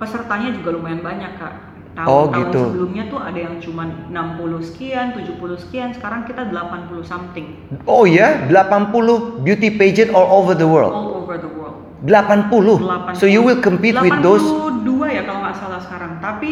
pesertanya 0.02 0.54
juga 0.58 0.74
lumayan 0.74 1.06
banyak 1.06 1.32
kak. 1.38 1.54
Tahun, 1.96 2.12
Oh, 2.12 2.28
tahun 2.28 2.52
gitu. 2.52 2.62
sebelumnya 2.76 3.04
tuh 3.08 3.24
ada 3.24 3.39
yang 3.39 3.56
cuma 3.64 3.88
60 4.12 4.60
sekian, 4.60 5.16
70 5.16 5.56
sekian, 5.56 5.96
sekarang 5.96 6.28
kita 6.28 6.43
80 6.52 7.00
something 7.08 7.56
Oh 7.88 8.04
ya, 8.04 8.43
80 8.52 9.39
beauty 9.48 9.72
pageant 9.72 10.12
all 10.12 10.43
over 10.43 10.52
the 10.60 10.68
world. 10.68 10.91
all 10.91 11.24
over 11.24 11.39
the 11.39 11.48
world. 11.48 11.80
80. 12.04 12.84
80. 12.84 13.16
So 13.16 13.32
you 13.32 13.39
will 13.39 13.64
compete 13.64 13.96
with 13.96 14.12
those 14.20 14.43
82 14.43 15.08
ya 15.08 15.24
kalau 15.24 15.39
nggak 15.48 15.56
salah 15.56 15.80
sekarang. 15.80 16.20
Tapi 16.20 16.50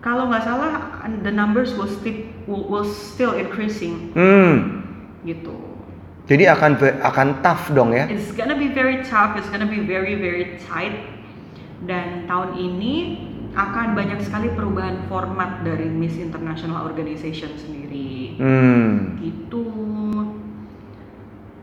kalau 0.00 0.32
nggak 0.32 0.44
salah 0.44 1.04
the 1.20 1.32
numbers 1.32 1.76
will 1.76 1.88
still 1.88 2.16
will, 2.48 2.84
still 2.88 3.36
increasing 3.36 4.12
Hmm. 4.16 4.84
gitu. 5.24 5.52
Jadi 6.24 6.46
akan 6.46 6.78
akan 7.04 7.28
tough 7.44 7.74
dong 7.74 7.92
ya. 7.92 8.06
It's 8.08 8.32
gonna 8.32 8.56
be 8.56 8.70
very 8.70 9.02
tough. 9.04 9.36
It's 9.36 9.50
gonna 9.50 9.68
be 9.68 9.82
very 9.84 10.16
very 10.16 10.56
tight. 10.62 10.94
Dan 11.84 12.28
tahun 12.30 12.54
ini 12.56 12.94
akan 13.50 13.98
banyak 13.98 14.22
sekali 14.22 14.46
perubahan 14.54 15.10
format 15.10 15.66
dari 15.66 15.90
Miss 15.90 16.14
International 16.16 16.86
Organization 16.86 17.50
sendiri. 17.58 18.38
Hmm. 18.38 19.18
Gitu. 19.18 19.66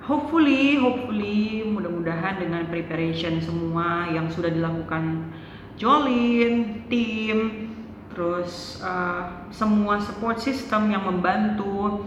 Hopefully, 0.07 0.79
hopefully, 0.79 1.67
mudah-mudahan 1.67 2.39
dengan 2.39 2.63
preparation 2.71 3.43
semua 3.43 4.07
yang 4.07 4.31
sudah 4.31 4.47
dilakukan 4.47 5.31
Jolin, 5.75 6.87
tim, 6.87 7.66
terus 8.17 8.81
uh, 8.81 9.45
semua 9.53 10.01
support 10.01 10.41
system 10.41 10.89
yang 10.89 11.05
membantu 11.05 12.01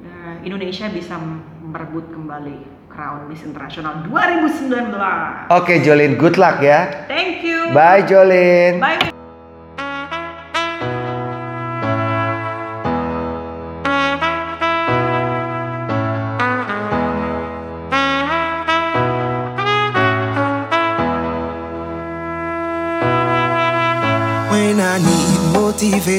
uh, 0.00 0.34
Indonesia 0.40 0.88
bisa 0.88 1.20
merebut 1.60 2.08
kembali 2.08 2.64
crown 2.88 3.28
Miss 3.28 3.44
International 3.44 4.08
2019. 4.08 5.52
Oke 5.52 5.84
Jolin, 5.84 6.16
good 6.16 6.40
luck 6.40 6.64
ya. 6.64 7.04
Thank 7.04 7.44
you. 7.44 7.76
Bye 7.76 8.08
Jolin. 8.08 8.80
Bye. 8.80 9.23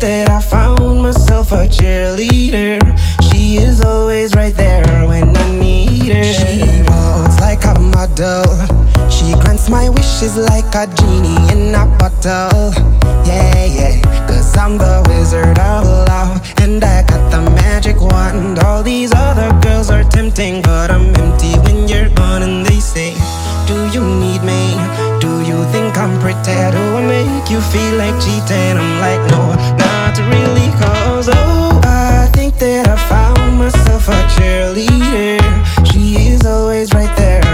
that 0.00 0.30
I 0.30 0.40
found 0.40 1.02
myself 1.02 1.52
a 1.52 1.68
cheerleader. 1.68 2.80
She 3.28 3.56
is 3.56 3.82
always 3.82 4.34
right 4.34 4.54
there 4.54 4.82
when 5.06 5.36
I 5.36 5.50
need 5.52 6.12
her. 6.12 6.24
She 6.24 6.64
walks 6.88 7.38
like 7.40 7.64
a 7.64 7.78
model. 7.78 8.48
She 9.10 9.32
grants 9.42 9.68
my 9.68 9.90
wishes 9.90 10.36
like 10.36 10.74
a 10.74 10.86
genie 10.96 11.36
in 11.52 11.74
a 11.74 11.84
bottle. 11.98 12.72
Yeah, 13.28 13.64
yeah. 13.66 14.26
Cause 14.26 14.56
I'm 14.56 14.78
the 14.78 15.04
wizard 15.08 15.58
of 15.58 15.84
love. 15.84 16.40
And 16.62 16.82
I 16.82 17.02
got 17.02 17.30
the 17.30 17.50
magic 17.60 18.00
wand. 18.00 18.58
All 18.60 18.82
these 18.82 19.12
other 19.14 19.52
girls 19.60 19.90
are 19.90 20.04
tempting, 20.04 20.62
but 20.62 20.90
I'm 20.90 21.14
empty 21.16 21.52
when 21.60 21.88
you're 21.88 22.08
gone. 22.14 22.42
And 22.42 22.64
they 22.64 22.80
say, 22.80 23.12
Do 23.66 23.76
you 23.92 24.00
need 24.00 24.42
me? 24.42 24.80
Do 25.20 25.42
you 25.44 25.62
think 25.72 25.98
I'm 25.98 26.18
pretty? 26.20 26.56
Do 26.72 26.82
I 26.96 27.04
make 27.06 27.50
you 27.50 27.60
feel 27.60 27.94
like 27.96 28.16
cheating? 28.24 28.78
I'm 28.80 28.92
like, 29.04 29.22
No, 29.30 29.89
not 30.10 30.30
really. 30.30 30.70
Cause 30.80 31.28
oh, 31.30 31.80
I 31.84 32.28
think 32.32 32.58
that 32.58 32.88
I 32.88 32.96
found 33.08 33.58
myself 33.58 34.08
a 34.08 34.12
cheerleader. 34.34 35.38
She 35.92 36.28
is 36.28 36.46
always 36.46 36.92
right 36.92 37.14
there 37.16 37.49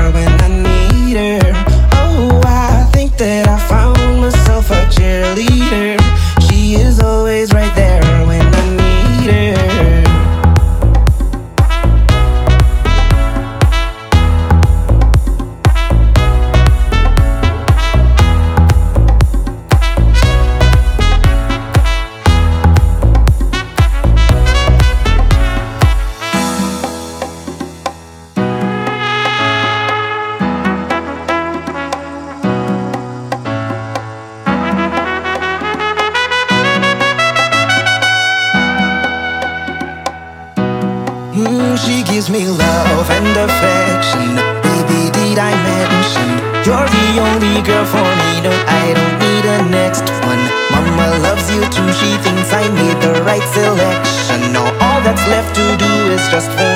just 56.37 56.76